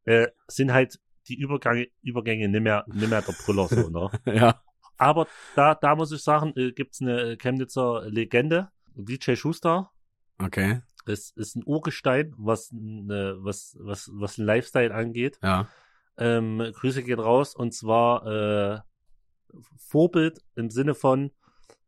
[0.05, 0.99] äh, sind halt
[1.29, 4.09] die Übergänge, Übergänge nicht mehr, nicht mehr der Brüller so, ne?
[4.33, 4.61] ja,
[4.97, 9.91] Aber da, da muss ich sagen, äh, gibt's eine Chemnitzer Legende, DJ Schuster.
[10.39, 15.39] okay, Es ist ein Urgestein, was, ne, was, was, was ein Lifestyle angeht.
[15.43, 15.67] ja,
[16.17, 18.79] Ähm, Grüße gehen raus und zwar äh,
[19.77, 21.31] Vorbild im Sinne von,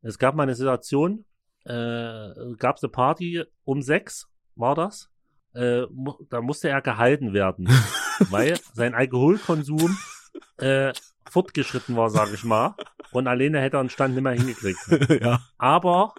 [0.01, 1.25] es gab mal eine Situation,
[1.65, 5.09] äh, gab es eine Party um sechs, war das?
[5.53, 7.67] Äh, mu da musste er gehalten werden,
[8.29, 9.97] weil sein Alkoholkonsum
[10.57, 10.93] äh,
[11.29, 12.75] fortgeschritten war, sage ich mal.
[13.11, 14.79] Und alleine hätte er einen Stand nicht mehr hingekriegt.
[15.21, 16.13] ja, Aber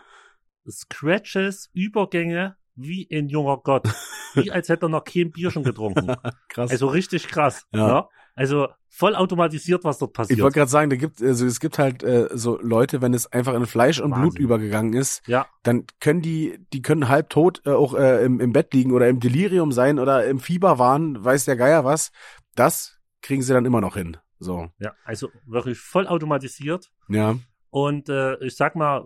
[0.68, 3.88] Scratches, Übergänge wie ein junger Gott.
[4.34, 6.14] Wie als hätte er noch kein Bier schon getrunken.
[6.48, 6.70] krass.
[6.70, 7.66] Also richtig krass.
[7.72, 7.86] Ja.
[7.86, 8.08] Ne?
[8.34, 10.40] Also voll automatisiert, was dort ich passiert.
[10.40, 13.54] wollte gerade sagen, da gibt also es gibt halt äh, so Leute, wenn es einfach
[13.54, 14.42] in Fleisch und Blut Wahnsinn.
[14.42, 18.52] übergegangen ist, ja, dann können die, die können halb tot äh, auch äh, im, im
[18.52, 22.12] Bett liegen oder im Delirium sein oder im Fieberwahn, weiß der Geier was.
[22.54, 24.16] Das kriegen sie dann immer noch hin.
[24.38, 26.90] So, ja, also wirklich voll automatisiert.
[27.08, 27.36] ja,
[27.68, 29.04] Und äh, ich sag mal,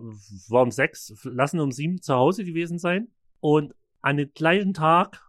[0.49, 3.09] war um sechs, lassen um sieben zu Hause gewesen sein.
[3.41, 5.21] Und an dem gleichen Tag,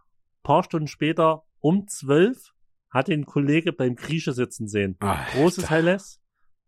[0.43, 2.53] paar Stunden später, um zwölf,
[2.89, 4.95] hat den Kollege beim Grieche sitzen sehen.
[4.99, 6.19] ah, Großes Helles,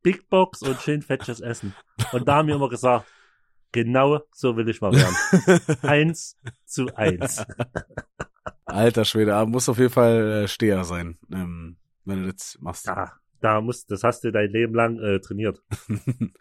[0.01, 1.75] Big Box und schön fettes Essen.
[2.11, 3.05] Und da haben wir immer gesagt,
[3.71, 5.77] genau so will ich mal werden.
[5.81, 7.45] eins zu eins.
[8.65, 12.85] Alter Schwede, aber muss auf jeden Fall äh, Steher sein, ähm, wenn du das machst.
[12.87, 15.61] Ja, da muss, das hast du dein Leben lang äh, trainiert.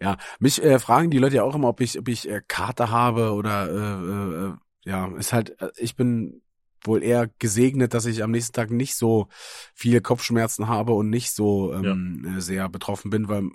[0.00, 2.90] ja, mich äh, fragen die Leute ja auch immer, ob ich, ob ich äh, Kater
[2.90, 4.52] habe oder äh, äh,
[4.84, 6.42] ja, ist halt, äh, ich bin
[6.84, 9.28] wohl eher gesegnet, dass ich am nächsten Tag nicht so
[9.74, 13.50] viele Kopfschmerzen habe und nicht so ähm, äh, sehr betroffen bin, weil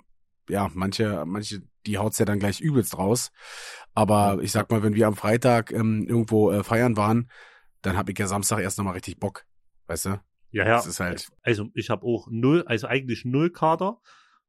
[0.48, 3.30] ja, manche, manche, die haut's ja dann gleich übelst raus.
[3.94, 7.30] Aber ich sag mal, wenn wir am Freitag ähm, irgendwo äh, feiern waren,
[7.82, 9.44] dann hab ich ja Samstag erst nochmal richtig Bock,
[9.88, 10.20] weißt du?
[10.50, 10.76] Ja, ja.
[10.76, 14.00] Das ist halt, Also ich habe auch null, also eigentlich null Kater.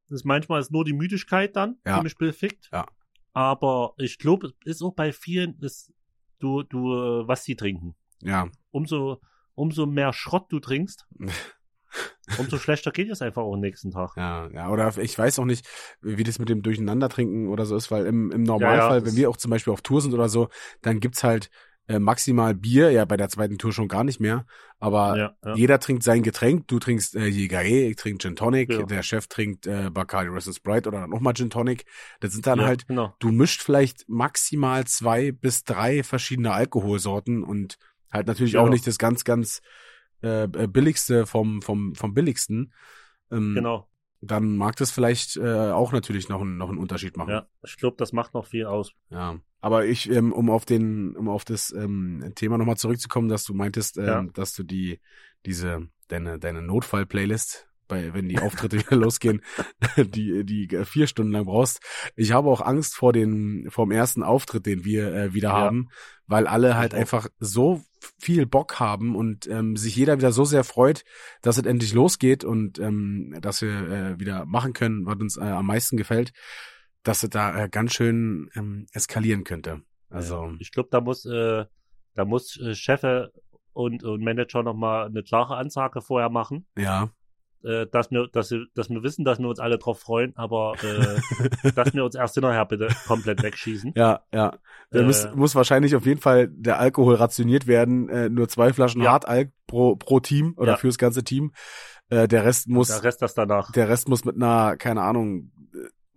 [0.08, 1.98] Das ist manchmal ist nur die Müdigkeit dann, Ja.
[1.98, 2.70] die mich befickt.
[2.72, 2.86] Ja.
[3.34, 5.92] Aber ich glaube, es ist auch bei vielen, ist
[6.40, 7.96] du, du, äh, was sie trinken.
[8.22, 9.22] ja, Umso,
[9.56, 11.08] umso mehr Schrott du trinkst,
[12.38, 14.12] umso schlechter geht es einfach auch am nächsten Tag.
[14.16, 15.68] Ja, ja, oder ich weiß auch nicht,
[16.02, 19.16] wie das mit dem Durcheinandertrinken oder so ist, weil im, im Normalfall, ja, ja, wenn
[19.16, 20.50] wir auch zum Beispiel auf Tour sind oder so,
[20.82, 21.50] dann gibt's halt
[21.90, 24.46] äh, maximal Bier, ja bei der zweiten Tour schon gar nicht mehr,
[24.78, 25.56] aber ja, ja.
[25.56, 28.84] jeder trinkt sein Getränk, du trinkst äh, Jägeré, ich trinke Gin Tonic, ja.
[28.84, 31.86] der Chef trinkt äh, Bacardi Red Sprite oder nochmal Gin Tonic,
[32.20, 33.16] das sind dann halt, genau.
[33.18, 37.80] du mischt vielleicht maximal zwei bis drei verschiedene Alkoholsorten und
[38.12, 39.62] halt natürlich auch nicht das ganz, ganz
[40.24, 42.74] äh, äh, billigste vom, vom, vom billigsten.
[43.32, 43.90] Ähm, genau
[44.22, 47.30] dann mag das vielleicht äh, auch natürlich noch, ein, noch einen Unterschied machen.
[47.30, 48.94] Ja, ich glaube, das macht noch viel aus.
[49.10, 49.40] Ja.
[49.62, 53.54] Aber ich, ähm, um auf den, um auf das ähm, Thema nochmal zurückzukommen, dass du
[53.54, 54.24] meintest, ähm, ja.
[54.34, 55.00] dass du die,
[55.46, 59.42] diese, deine, deine Notfall-Playlist bei, wenn die Auftritte wieder losgehen,
[59.98, 61.82] die, die vier Stunden lang brauchst.
[62.16, 65.58] Ich habe auch Angst vor den, vom ersten Auftritt, den wir äh, wieder ja.
[65.58, 65.90] haben,
[66.26, 67.82] weil alle halt einfach so
[68.18, 71.04] viel Bock haben und ähm, sich jeder wieder so sehr freut,
[71.42, 75.42] dass es endlich losgeht und ähm, dass wir äh, wieder machen können, was uns äh,
[75.42, 76.32] am meisten gefällt
[77.04, 79.82] dass es da äh, ganz schön ähm, eskalieren könnte.
[80.10, 81.66] Also ich glaube, da muss äh,
[82.16, 83.04] da muss äh, Chef
[83.74, 86.68] und, und Manager noch mal eine klare Ansage vorher machen.
[86.78, 87.10] Ja.
[87.64, 91.72] Äh, dass wir dass, dass wir wissen, dass wir uns alle drauf freuen, aber äh,
[91.76, 93.94] dass wir uns erst hinterher bitte komplett wegschießen.
[93.96, 94.58] Ja, ja.
[94.92, 98.08] Da äh, muss, muss wahrscheinlich auf jeden Fall der Alkohol rationiert werden.
[98.10, 99.12] Äh, nur zwei Flaschen ja.
[99.12, 100.78] Hartalk pro, pro Team oder ja.
[100.78, 101.52] fürs ganze Team.
[102.10, 102.88] Äh, der Rest muss.
[102.88, 103.72] Der Rest das danach.
[103.72, 105.52] Der Rest muss mit einer, keine Ahnung,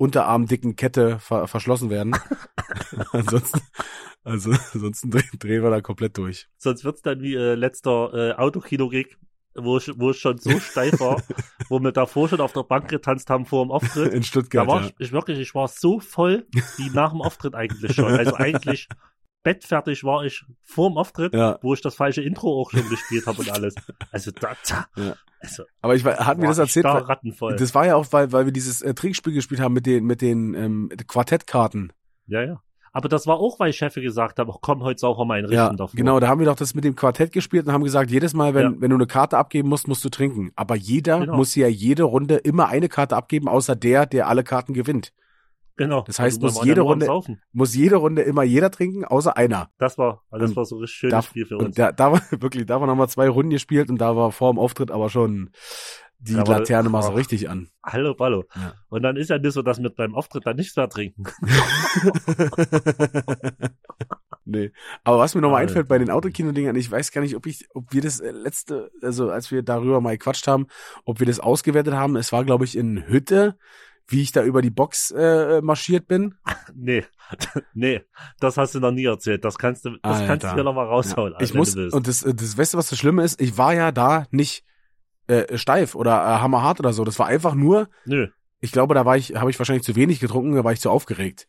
[0.03, 2.17] unterarmdicken Kette ver verschlossen werden.
[3.13, 3.61] ansonsten,
[4.25, 6.49] also ansonsten drehen, drehen wir da komplett durch.
[6.57, 9.17] Sonst wird's dann wie äh, letzter äh, Autokino-Gig,
[9.55, 11.23] wo ich, wo ich schon so steif war,
[11.69, 14.13] wo wir davor schon auf der Bank getanzt haben vor dem Auftritt.
[14.13, 14.67] In Stuttgart.
[14.67, 14.87] Da war ja.
[14.89, 16.47] ich, ich wirklich, ich war so voll
[16.77, 18.07] wie nach dem Auftritt eigentlich schon.
[18.07, 18.89] Also eigentlich
[19.43, 21.59] bettfertig war ich vor dem Auftritt, ja.
[21.63, 23.75] wo ich das falsche Intro auch schon gespielt habe und alles.
[24.11, 25.17] Also da, da ja.
[25.41, 26.85] also, Aber ich hatten wir das erzählt?
[26.85, 27.57] Da rattenvoll.
[27.57, 30.21] Das war ja auch, weil, weil wir dieses äh, Trinkspiel gespielt haben mit den, mit
[30.21, 31.93] den ähm, Quartettkarten.
[32.27, 32.63] Ja, ja.
[32.93, 35.97] Aber das war auch, weil Chefe gesagt haben, komm, heute sauber mal einrichten ja, davor.
[35.97, 38.55] Genau, da haben wir doch das mit dem Quartett gespielt und haben gesagt, jedes Mal,
[38.55, 38.75] wenn, ja.
[38.79, 40.53] wenn du eine Karte abgeben musst, musst du trinken.
[40.57, 41.37] Aber jeder genau.
[41.37, 45.13] muss ja jede Runde immer eine Karte abgeben, außer der, der alle Karten gewinnt.
[45.77, 46.03] Genau.
[46.07, 47.09] Das heißt, muss jede Runde,
[47.53, 49.71] muss jede Runde immer jeder trinken, außer einer.
[49.79, 51.75] Das war, also das war so ein richtig schönes da, Spiel für uns.
[51.75, 54.59] Da, da war wirklich, da waren nochmal zwei Runden gespielt und da war vor dem
[54.59, 55.51] Auftritt aber schon
[56.23, 57.69] die war, Laterne mal so richtig an.
[57.83, 58.45] Hallo, hallo.
[58.55, 58.75] Ja.
[58.89, 61.25] Und dann ist ja nicht so, dass wir beim Auftritt dann nichts mehr trinken.
[64.45, 64.71] nee.
[65.03, 67.93] Aber was mir nochmal einfällt bei den Autokino-Dingern, ich weiß gar nicht, ob ich, ob
[67.93, 70.67] wir das äh, letzte, also als wir darüber mal gequatscht haben,
[71.05, 72.17] ob wir das ausgewertet haben.
[72.17, 73.57] Es war, glaube ich, in Hütte
[74.09, 76.35] wie ich da über die Box äh, marschiert bin?
[76.75, 77.05] Nee,
[77.75, 78.03] nee,
[78.41, 79.45] das hast du noch nie erzählt.
[79.45, 80.27] Das kannst du, das Alter.
[80.27, 81.33] kannst du dir noch mal raushauen.
[81.33, 81.41] Ja.
[81.41, 83.41] Ich muss, und das, das, weißt du, was das Schlimme ist?
[83.41, 84.65] Ich war ja da nicht
[85.27, 87.05] äh, steif oder äh, hammerhart oder so.
[87.05, 88.29] Das war einfach nur, Nö.
[88.61, 90.91] ich glaube, da war ich, habe ich wahrscheinlich zu wenig getrunken, da war ich zu
[90.91, 91.47] aufgeregt.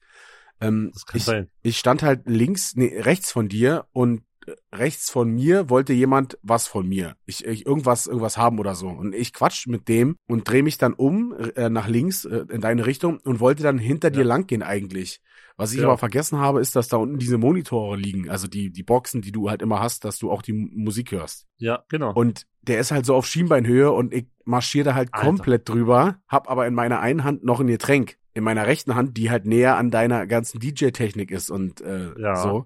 [0.62, 1.50] Ähm, das kann ich, sein.
[1.62, 4.24] Ich stand halt links, nee, rechts von dir und
[4.74, 7.16] rechts von mir wollte jemand was von mir.
[7.26, 8.88] Ich, ich irgendwas, irgendwas haben oder so.
[8.88, 12.62] Und ich quatsch mit dem und drehe mich dann um äh, nach links äh, in
[12.62, 14.16] deine Richtung und wollte dann hinter ja.
[14.16, 15.22] dir langgehen eigentlich.
[15.56, 15.86] Was ich ja.
[15.86, 19.32] aber vergessen habe, ist, dass da unten diese Monitore liegen, also die, die Boxen, die
[19.32, 21.46] du halt immer hast, dass du auch die Musik hörst.
[21.58, 22.12] Ja, genau.
[22.14, 25.28] Und der ist halt so auf Schienbeinhöhe und ich marschiere da halt Alter.
[25.28, 29.16] komplett drüber, hab aber in meiner einen Hand noch ein Getränk, in meiner rechten Hand,
[29.16, 32.36] die halt näher an deiner ganzen DJ-Technik ist und äh, ja.
[32.36, 32.66] so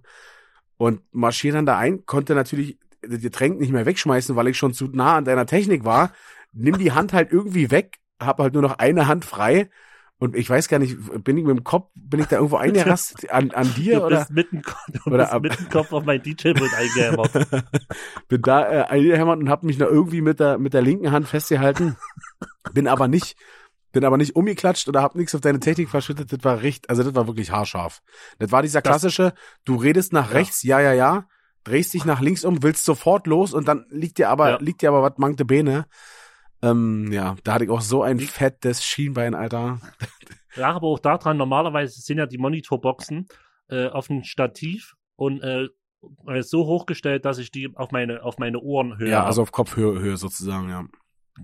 [0.78, 4.73] und marschiere dann da ein, konnte natürlich das Getränk nicht mehr wegschmeißen, weil ich schon
[4.73, 6.11] zu nah an deiner Technik war.
[6.53, 9.69] Nimm die Hand halt irgendwie weg, hab halt nur noch eine Hand frei
[10.19, 13.30] und ich weiß gar nicht, bin ich mit dem Kopf, bin ich da irgendwo eingerastet
[13.32, 14.17] an, an dir du oder?
[14.19, 14.61] Bist mitten,
[14.93, 17.32] du oder bist mit dem Kopf auf mein DJ-Bild eingehämmert.
[18.28, 21.28] bin da äh, eingehämmert und hab mich da irgendwie mit der, mit der linken Hand
[21.28, 21.97] festgehalten.
[22.73, 23.38] bin aber nicht,
[23.92, 26.32] bin aber nicht umgeklatscht oder hab nichts auf deine Technik verschüttet.
[26.32, 28.02] Das war richtig, also das war wirklich haarscharf.
[28.40, 29.34] Das war dieser klassische,
[29.66, 31.28] du redest nach rechts, ja, ja, ja,
[31.64, 34.58] drehst dich nach links um, willst sofort los und dann liegt dir aber, ja.
[34.60, 35.86] liegt dir aber was mankte Bene.
[36.62, 39.80] Ähm, ja, da hatte ich auch so ein fettes Schienbein, Alter.
[40.56, 43.28] Ja, aber auch daran, normalerweise sind ja die Monitorboxen
[43.70, 45.68] äh, auf dem Stativ und äh,
[46.42, 49.10] so hochgestellt, dass ich die auf meine, auf meine Ohren höre.
[49.10, 50.86] Ja, also auf Kopfhöhe Höhe sozusagen, ja.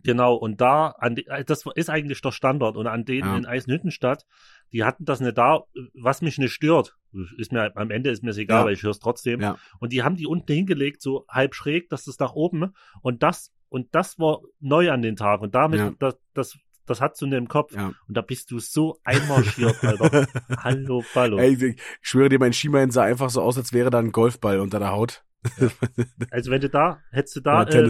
[0.04, 2.78] Genau, und da, an die, äh, das ist eigentlich der Standard.
[2.78, 3.38] Und an denen ja.
[3.38, 4.26] in Eisenhüttenstadt,
[4.72, 5.64] die hatten das nicht da,
[5.94, 6.98] was mich nicht stört.
[7.38, 8.66] Ist mir, am Ende ist mir egal, ja.
[8.66, 9.41] weil ich höre es trotzdem.
[9.41, 9.58] Ja.
[9.80, 12.74] Und die haben die unten hingelegt, so halb schräg, dass das nach oben.
[13.02, 15.41] Und das, und das war neu an den Tag.
[15.41, 17.76] Und damit, das, das, das hat in dem Kopf.
[17.76, 17.94] Ja.
[18.08, 20.28] Und da bist du so einmarschiert, Alter.
[20.58, 21.38] Hallo, Ballo.
[21.38, 24.60] Ey, ich schwöre dir, mein Schienbein sah einfach so aus, als wäre da ein Golfball
[24.60, 25.24] unter der Haut.
[26.32, 27.84] Also wenn du da, hättest du da äh,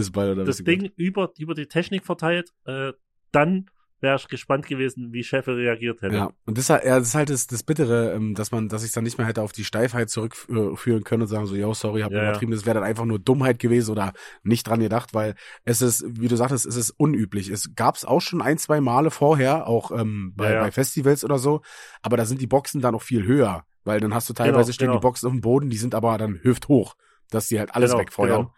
[0.44, 2.92] das Ding über, über die Technik verteilt, äh,
[3.32, 3.66] dann
[4.00, 6.14] wäre ich gespannt gewesen, wie Cheffe reagiert hätte.
[6.14, 8.68] Ja, und das, ist halt- ja, das ist halt das, das Bittere, ähm, dass man,
[8.68, 11.72] dass ich dann nicht mehr hätte auf die Steifheit zurückführen können und sagen so, yo,
[11.72, 12.52] sorry, hab Ja, übertrieben.
[12.52, 15.34] Das wäre dann einfach nur Dummheit gewesen oder nicht dran gedacht, weil
[15.64, 17.48] es ist, wie du sagtest, es ist unüblich.
[17.48, 20.60] Es gab's auch schon ein, zwei Male vorher, auch ähm, bei, Ja, ja.
[20.60, 21.62] bei Festivals oder so,
[22.02, 24.72] aber da sind die Boxen dann noch viel höher, weil dann hast du teilweise Genau,
[24.74, 24.98] stehen genau.
[24.98, 26.94] die Boxen auf dem Boden, die sind aber dann hüfthoch,
[27.30, 28.50] dass die halt alles Genau, wegfeuern.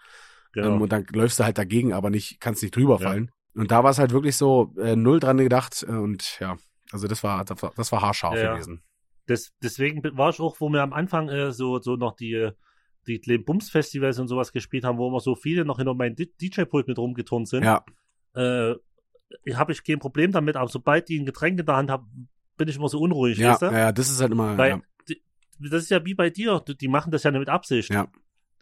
[0.52, 0.74] Genau.
[0.76, 3.08] Ähm, und dann läufst du halt dagegen, aber nicht, kannst nicht drüber Ja.
[3.08, 3.30] fallen.
[3.54, 6.56] Und da war es halt wirklich so äh, null dran gedacht äh, und ja,
[6.92, 8.82] also das war das war, das war haarscharf Ja, gewesen.
[9.26, 12.52] Das, deswegen war ich auch, wo wir am Anfang äh, so, so noch die, äh,
[13.06, 16.98] die Bums-Festivals und sowas gespielt haben, wo immer so viele noch hinter meinem DJ-Pult mit
[16.98, 17.84] rumgeturnt sind, Ja,
[18.34, 18.74] äh,
[19.54, 22.68] habe ich kein Problem damit, aber sobald die ein Getränk in der Hand haben, bin
[22.68, 23.66] ich immer so unruhig, ja, weißt du?
[23.66, 24.56] ja, das ist halt immer.
[24.56, 24.80] Weil ja.
[25.08, 25.22] die,
[25.58, 27.90] das ist ja wie bei dir, die machen das ja nicht mit Absicht.
[27.90, 28.06] Ja.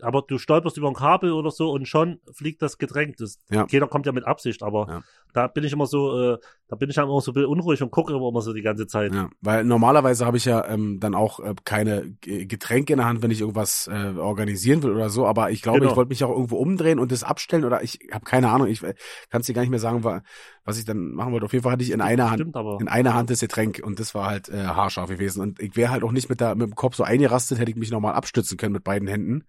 [0.03, 3.17] Aber du stolperst über ein Kabel oder so und schon fliegt das Getränk.
[3.19, 3.67] Das, Ja.
[3.67, 5.03] Keiner kommt ja mit Absicht, aber Ja.
[5.33, 6.39] da bin ich immer so, äh,
[6.69, 8.87] da bin ich dann immer so ein bisschen unruhig und gucke immer so die ganze
[8.87, 9.15] Zeit.
[9.15, 13.23] Ja, weil normalerweise habe ich ja ähm, dann auch äh, keine Getränke in der Hand,
[13.23, 15.27] wenn ich irgendwas äh, organisieren will oder so.
[15.27, 15.93] Aber ich glaube, Genau.
[15.93, 18.67] ich wollte mich auch irgendwo umdrehen und das abstellen oder ich habe keine Ahnung.
[18.67, 20.23] Ich kann es dir gar nicht mehr sagen, wa-
[20.65, 21.47] was ich dann machen wollte.
[21.47, 24.01] Auf jeden Fall hatte ich in einer Hand Stimmt in einer Hand das Getränk und
[24.01, 25.41] das war halt äh, haarscharf gewesen.
[25.41, 27.77] Und ich wäre halt auch nicht mit, der, mit dem Kopf so eingerastet, hätte ich
[27.77, 29.45] mich nochmal abstützen können mit beiden Händen.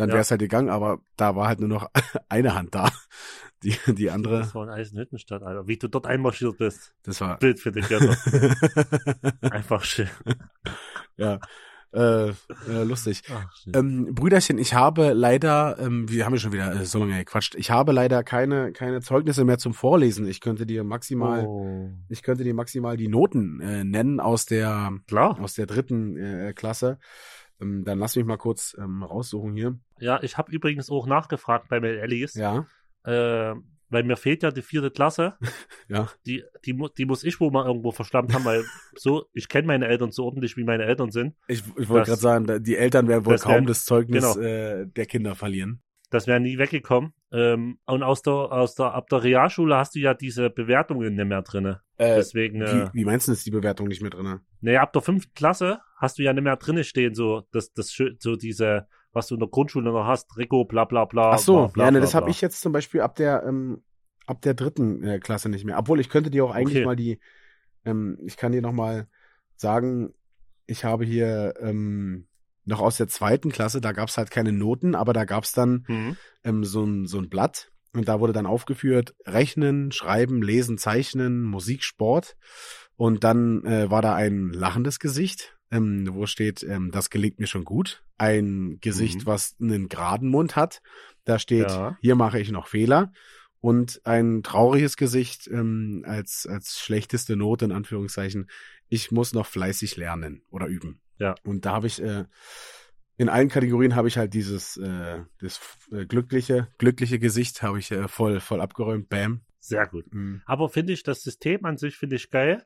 [0.00, 0.14] Dann Ja.
[0.14, 1.90] wäre es halt gegangen, aber da war halt nur noch
[2.30, 2.90] eine Hand da.
[3.62, 5.68] Die, die andere, Das war in Eisenhüttenstadt, Alter.
[5.68, 6.94] Wie du dort einmarschiert bist.
[7.02, 7.38] das war.
[7.38, 8.16] Bild für dich, Götter.
[9.50, 10.08] Einfach schön.
[11.18, 11.38] ja,
[11.92, 12.32] äh, äh,
[12.84, 13.22] lustig.
[13.30, 13.52] Ach.
[13.74, 17.54] Ähm, Brüderchen, ich habe leider, ähm, wir haben ja schon wieder äh, so lange gequatscht,
[17.56, 20.26] ich habe leider keine, keine Zeugnisse mehr zum Vorlesen.
[20.26, 21.90] Ich könnte dir maximal, oh.
[22.08, 25.38] ich könnte dir maximal die Noten äh, nennen aus der, Klar.
[25.40, 26.98] aus der dritten äh, Klasse.
[27.60, 29.78] Ähm, dann lass mich mal kurz ähm, raussuchen hier.
[29.98, 32.66] Ja, ich habe übrigens auch nachgefragt bei Mel Ellis, Ja,
[33.04, 33.54] äh,
[33.92, 35.34] weil mir fehlt ja die vierte Klasse.
[35.88, 38.64] ja, Die, die, die muss ich wohl mal irgendwo verschlammt haben, weil
[38.96, 41.34] so, ich kenne meine Eltern so ordentlich, wie meine Eltern sind.
[41.48, 44.46] ich, ich wollte gerade sagen, die Eltern werden wohl das kaum werden- das Zeugnis genau.
[44.46, 45.82] äh, der Kinder verlieren.
[46.10, 47.12] Das wäre nie weggekommen.
[47.32, 51.24] Ähm, und aus der, aus der, ab der Realschule hast du ja diese Bewertungen nicht
[51.26, 51.82] mehr drinne.
[51.98, 54.40] Äh, Deswegen, äh, wie, wie meinst du, ist die Bewertung nicht mehr drin?
[54.60, 57.94] naja, ab der fünften Klasse hast du ja nicht mehr drinne stehen, so, das, das,
[58.18, 61.32] so diese, was du in der Grundschule noch hast, Rico, bla, bla, bla.
[61.32, 63.82] Ach so, bla, bla, ja, ne, das habe ich jetzt zum Beispiel ab der ähm,
[64.26, 65.78] ab der dritten äh, Klasse nicht mehr.
[65.78, 66.86] Obwohl ich könnte dir auch eigentlich Okay.
[66.86, 67.18] mal die,
[67.84, 69.08] ähm, ich kann dir noch mal
[69.56, 70.14] sagen,
[70.66, 72.26] ich habe hier ähm,
[72.64, 76.16] noch aus der zweiten Klasse, da gab's halt keine Noten, aber da gab's dann Mhm.
[76.44, 81.42] ähm, so ein so ein Blatt und da wurde dann aufgeführt Rechnen, Schreiben, Lesen, Zeichnen,
[81.42, 82.36] Musik, Sport
[82.96, 87.46] und dann äh, war da ein lachendes Gesicht, ähm, wo steht, ähm, das gelingt mir
[87.46, 88.02] schon gut.
[88.18, 89.26] Ein Gesicht, Mhm.
[89.26, 90.82] was einen geraden Mund hat.
[91.24, 91.96] Da steht, Ja.
[92.00, 93.12] hier mache ich noch Fehler.
[93.60, 98.48] Und ein trauriges Gesicht ähm, als, als schlechteste Note in Anführungszeichen.
[98.88, 101.00] Ich muss noch fleißig lernen oder üben.
[101.18, 101.34] Ja.
[101.44, 102.24] Und da habe ich äh,
[103.18, 105.60] in allen Kategorien habe ich halt dieses äh, das
[105.92, 109.10] äh, glückliche glückliche Gesicht habe ich äh, voll voll abgeräumt.
[109.10, 109.42] Bam.
[109.58, 110.06] Sehr gut.
[110.14, 110.40] Mhm.
[110.46, 112.64] Aber finde ich, das System an sich finde ich geil,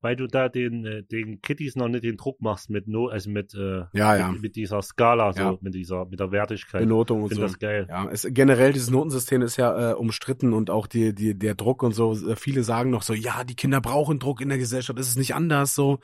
[0.00, 3.30] weil du da den, äh, den Kitties noch nicht den Druck machst mit no, also
[3.30, 4.30] mit, äh, Ja, ja.
[4.32, 5.58] mit, mit dieser Skala, so, Ja.
[5.60, 6.80] mit dieser, mit der Wertigkeit.
[6.82, 7.42] Benotung Ich und so.
[7.42, 7.86] das geil.
[7.88, 11.82] Ja, es, generell dieses Notensystem ist ja äh, umstritten und auch die, die, der Druck
[11.82, 12.12] und so.
[12.12, 15.16] Äh, viele sagen noch so, ja, die Kinder brauchen Druck in der Gesellschaft, ist es
[15.16, 15.98] nicht anders so.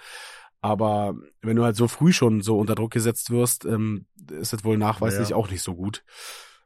[0.60, 4.64] Aber wenn du halt so früh schon so unter Druck gesetzt wirst, ähm, ist das
[4.64, 5.36] wohl nachweislich Ja.
[5.36, 6.04] auch nicht so gut.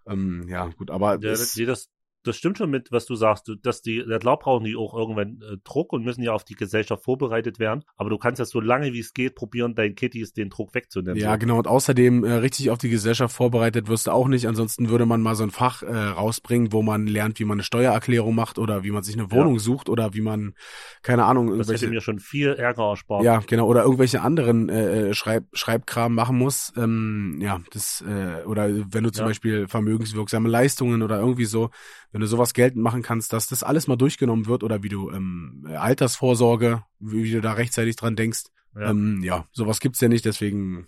[0.06, 1.18] Ähm, ja, gut, aber Ja,
[1.56, 1.88] nee, das,
[2.26, 5.40] das stimmt schon mit, was du sagst, dass die, ja, klar brauchen die auch irgendwann
[5.42, 8.60] äh, Druck und müssen ja auf die Gesellschaft vorbereitet werden, aber du kannst ja so
[8.60, 11.16] lange wie es geht probieren, deinen Kitties den Druck wegzunehmen.
[11.16, 11.58] ja, genau.
[11.58, 14.46] Und außerdem äh, richtig auf die Gesellschaft vorbereitet wirst du auch nicht.
[14.48, 17.62] Ansonsten würde man mal so ein Fach äh, rausbringen, wo man lernt, wie man eine
[17.62, 20.54] Steuererklärung macht oder wie man sich eine Wohnung sucht oder wie man,
[21.02, 23.24] keine Ahnung, Das irgendwelche hätte mir schon viel Ärger erspart.
[23.24, 23.66] Ja, genau.
[23.66, 26.72] Oder irgendwelche anderen äh, äh, Schreib Schreibkram machen muss.
[26.76, 29.28] Ähm, ja, das, äh, oder wenn du zum Ja.
[29.28, 31.70] Beispiel vermögenswirksame Leistungen oder irgendwie so,
[32.16, 35.10] wenn du sowas geltend machen kannst, dass das alles mal durchgenommen wird oder wie du
[35.10, 38.44] ähm, Altersvorsorge, wie, wie du da rechtzeitig dran denkst.
[38.74, 38.90] Ja.
[38.90, 40.86] Ähm, ja sowas gibt's ja nicht, deswegen,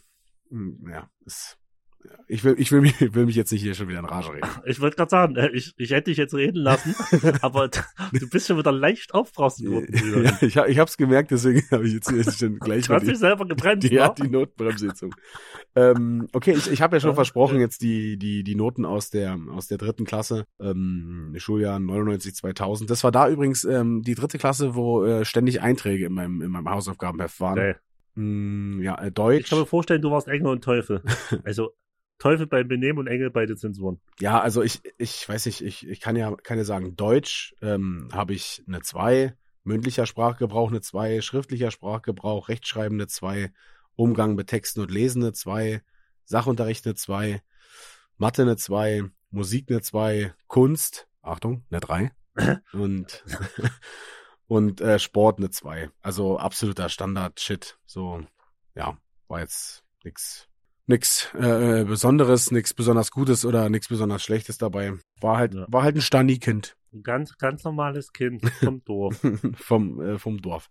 [0.48, 1.58] mm, ja, ist,
[2.28, 4.46] ich will, ich will mich, will mich jetzt nicht hier schon wieder in Rage reden.
[4.66, 6.94] Ich wollte gerade sagen, äh, ich, ich hätte dich jetzt reden lassen,
[7.42, 10.24] aber du bist schon wieder leicht aufbrausend geworden.
[10.24, 13.06] Ja, ich, hab- ich hab's gemerkt, deswegen habe ich jetzt, jetzt schon gleich Du hast
[13.06, 15.12] dich selber gebremst, die, ja, die Notbremse gezogen.
[15.74, 19.38] ähm, okay, ich, ich habe ja schon versprochen, jetzt die, die, die Noten aus der,
[19.50, 22.90] aus der dritten Klasse, ähm, Schuljahr 99, 2000.
[22.90, 26.50] Das war da übrigens ähm, die dritte Klasse, wo äh, ständig Einträge in meinem, in
[26.50, 27.56] meinem Hausaufgabenheft waren.
[27.56, 27.80] Geil.
[28.14, 29.50] Mm, ja, äh, Ich Deutsch.
[29.50, 31.02] kann mir vorstellen, du warst Engel und Teufel.
[31.44, 31.70] Also,
[32.18, 34.00] Teufel beim Benehmen und Engel bei den Zensuren.
[34.18, 38.08] Ja, also ich, ich weiß nicht, ich, ich kann ja, kann ja sagen, Deutsch ähm,
[38.12, 43.52] habe ich eine 2, mündlicher Sprachgebrauch eine 2, schriftlicher Sprachgebrauch, Rechtschreiben eine 2,
[43.94, 45.82] Umgang mit Texten und Lesen eine 2,
[46.24, 47.40] Sachunterricht eine 2,
[48.16, 52.12] Mathe eine 2, Musik eine 2, Kunst, Achtung, eine 3
[52.72, 53.24] und
[54.48, 55.90] und äh, Sport eine 2.
[56.02, 57.78] Also absoluter Standard-Shit.
[57.86, 58.22] So,
[58.74, 58.98] ja,
[59.28, 60.47] war jetzt nix
[60.88, 64.94] nix äh, Besonderes, nix besonders Gutes oder nix besonders Schlechtes dabei.
[65.20, 65.66] War halt, Ja.
[65.68, 69.20] war halt ein Stani-Kind Ein ganz, ganz normales Kind vom Dorf.
[69.56, 70.68] vom, äh, vom Dorf.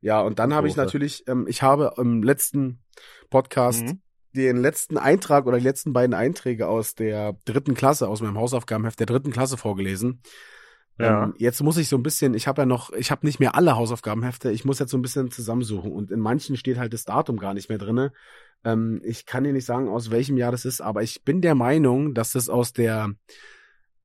[0.00, 2.80] Ja, und dann habe ich natürlich, ähm, ich habe im letzten
[3.28, 4.00] Podcast Mhm.
[4.34, 9.00] den letzten Eintrag oder die letzten beiden Einträge aus der dritten Klasse, aus meinem Hausaufgabenheft
[9.00, 10.22] der dritten Klasse vorgelesen.
[10.98, 11.24] Ja.
[11.24, 13.54] Ähm, jetzt muss ich so ein bisschen, ich habe ja noch, ich habe nicht mehr
[13.54, 17.04] alle Hausaufgabenhefte, ich muss jetzt so ein bisschen zusammensuchen und in manchen steht halt das
[17.04, 18.12] Datum gar nicht mehr drinne.
[18.64, 21.54] Ähm, ich kann dir nicht sagen, aus welchem Jahr das ist, aber ich bin der
[21.54, 23.10] Meinung, dass das aus der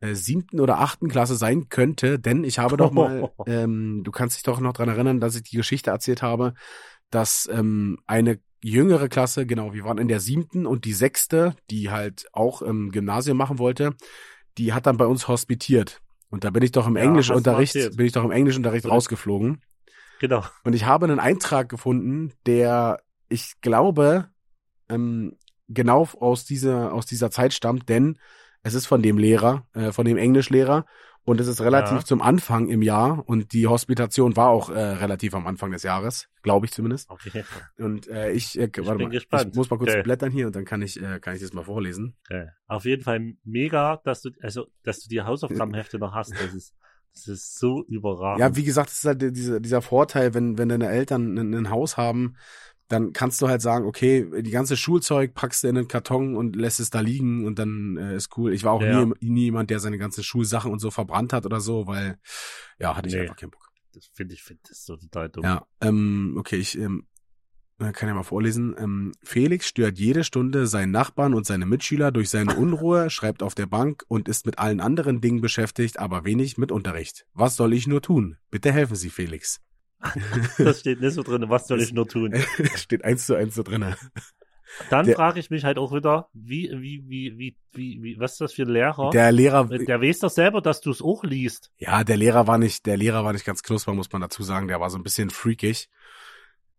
[0.02, 4.36] äh, siebten oder achten Klasse sein könnte, denn ich habe doch mal, ähm, du kannst
[4.36, 6.56] dich doch noch dran erinnern, dass ich die Geschichte erzählt habe,
[7.10, 11.90] dass ähm, eine jüngere Klasse, genau, wir waren in der siebten und die sechste, die
[11.90, 13.96] halt auch im Gymnasium machen wollte,
[14.58, 16.02] die hat dann bei uns hospitiert.
[16.32, 19.62] Und da bin ich doch im Ja, Englischunterricht, bin ich doch im Englischunterricht rausgeflogen.
[20.20, 20.44] Genau.
[20.64, 24.30] Und ich habe einen Eintrag gefunden, der, ich glaube,
[24.90, 28.18] ähm, genau aus dieser, aus dieser Zeit stammt, denn
[28.64, 30.86] es ist von dem Lehrer, äh, von dem Englischlehrer
[31.24, 32.06] und es ist relativ Ja.
[32.06, 36.28] zum Anfang im Jahr und die Hospitation war auch äh, relativ am Anfang des Jahres,
[36.42, 37.10] glaube ich zumindest.
[37.10, 37.44] Okay.
[37.78, 39.50] Und äh, ich, äh, warte bin mal, gespannt.
[39.52, 40.02] ich muss mal kurz Okay.
[40.04, 42.16] blättern hier und dann kann ich, äh, kann ich das mal vorlesen.
[42.26, 42.48] okay.
[42.68, 46.32] Auf jeden Fall mega, dass du, also, dass du die Hausaufgabenhefte noch hast.
[46.34, 46.74] Das ist,
[47.14, 48.40] das ist so überragend.
[48.40, 51.70] Ja, wie gesagt, das ist halt dieser, dieser Vorteil, wenn, wenn deine Eltern ein, ein
[51.70, 52.36] Haus haben,
[52.92, 56.56] dann kannst du halt sagen, okay, die ganze Schulzeug packst du in einen Karton und
[56.56, 58.54] lässt es da liegen und dann äh, ist cool.
[58.54, 59.06] Ich war auch Ja.
[59.06, 62.18] nie, nie jemand, der seine ganzen Schulsachen und so verbrannt hat oder so, weil,
[62.80, 63.22] ja, hatte ich Nee.
[63.22, 63.70] einfach keinen Bock.
[63.94, 65.44] das finde ich, finde das so total dumm.
[65.44, 67.06] Ja, ähm, okay, ich ähm,
[67.80, 68.74] äh, kann ja mal vorlesen.
[68.78, 73.54] Ähm, Felix stört jede Stunde seinen Nachbarn und seine Mitschüler durch seine Unruhe, schreibt auf
[73.56, 77.26] der Bank und ist mit allen anderen Dingen beschäftigt, aber wenig mit Unterricht.
[77.34, 78.38] Was soll ich nur tun?
[78.50, 79.60] Bitte helfen Sie, Felix.
[80.58, 81.46] Das steht nicht so drin.
[81.48, 82.34] Was soll ich nur tun?
[82.76, 83.96] Steht eins zu eins so drinne.
[84.90, 88.42] Dann frage ich mich halt auch wieder, wie, wie, wie, wie, wie, wie was ist
[88.42, 89.10] das für ein Lehrer?
[89.10, 91.72] Der Lehrer, Der weiß doch selber, dass du es auch liest.
[91.78, 94.68] ja, der Lehrer war nicht, der Lehrer war nicht ganz knusper, muss man dazu sagen.
[94.70, 95.90] Der war so ein bisschen freakig.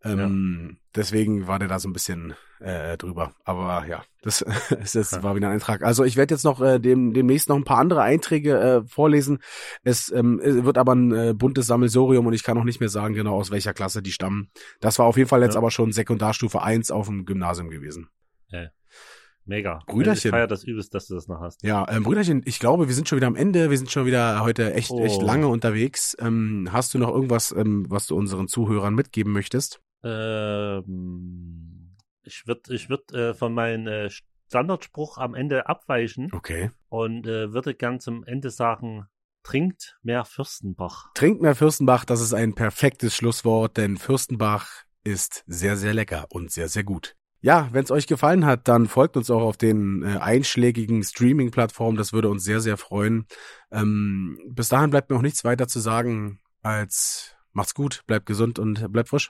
[0.03, 3.33] Ähm, Deswegen war der da so ein bisschen äh, drüber.
[3.45, 4.41] Aber ja, das,
[4.95, 5.23] ist, Ja.
[5.23, 5.81] war wieder ein Eintrag.
[5.81, 9.39] Also ich werde jetzt noch äh, dem, demnächst noch ein paar andere Einträge äh, vorlesen.
[9.83, 13.15] Es ähm, wird aber ein äh, buntes Sammelsorium und ich kann auch nicht mehr sagen,
[13.15, 14.49] genau aus welcher Klasse die stammen.
[14.81, 15.59] Das war auf jeden Fall jetzt Ja.
[15.61, 18.07] aber schon Sekundarstufe 1 auf dem Gymnasium gewesen.
[19.45, 19.81] Mega.
[19.87, 20.29] Brüderchen.
[20.29, 21.63] Ich feier das übelst, dass du das noch hast.
[21.63, 23.69] Ja, ähm, Brüderchen, ich glaube, wir sind schon wieder am Ende.
[23.69, 25.25] Wir sind schon wieder heute echt, echt Oh.
[25.25, 26.15] lange unterwegs.
[26.19, 29.81] Ähm, hast du noch irgendwas, ähm, was du unseren Zuhörern mitgeben möchtest?
[30.03, 34.09] Ähm, ich würde ich würd, äh, von meinem äh,
[34.47, 36.71] Standardspruch am Ende abweichen Okay.
[36.89, 39.07] und äh, würde gern zum Ende sagen,
[39.43, 41.11] trinkt mehr Fürstenbach.
[41.15, 44.69] Trinkt mehr Fürstenbach, das ist ein perfektes Schlusswort, denn Fürstenbach
[45.03, 47.15] ist sehr, sehr lecker und sehr, sehr gut.
[47.41, 51.97] Ja, wenn es euch gefallen hat, dann folgt uns auch auf den äh, einschlägigen Streaming-Plattformen.
[51.97, 53.25] Das würde uns sehr, sehr freuen.
[53.69, 58.59] Ähm, bis dahin bleibt mir auch nichts weiter zu sagen als macht's gut, bleibt gesund
[58.59, 59.21] und bleibt frisch.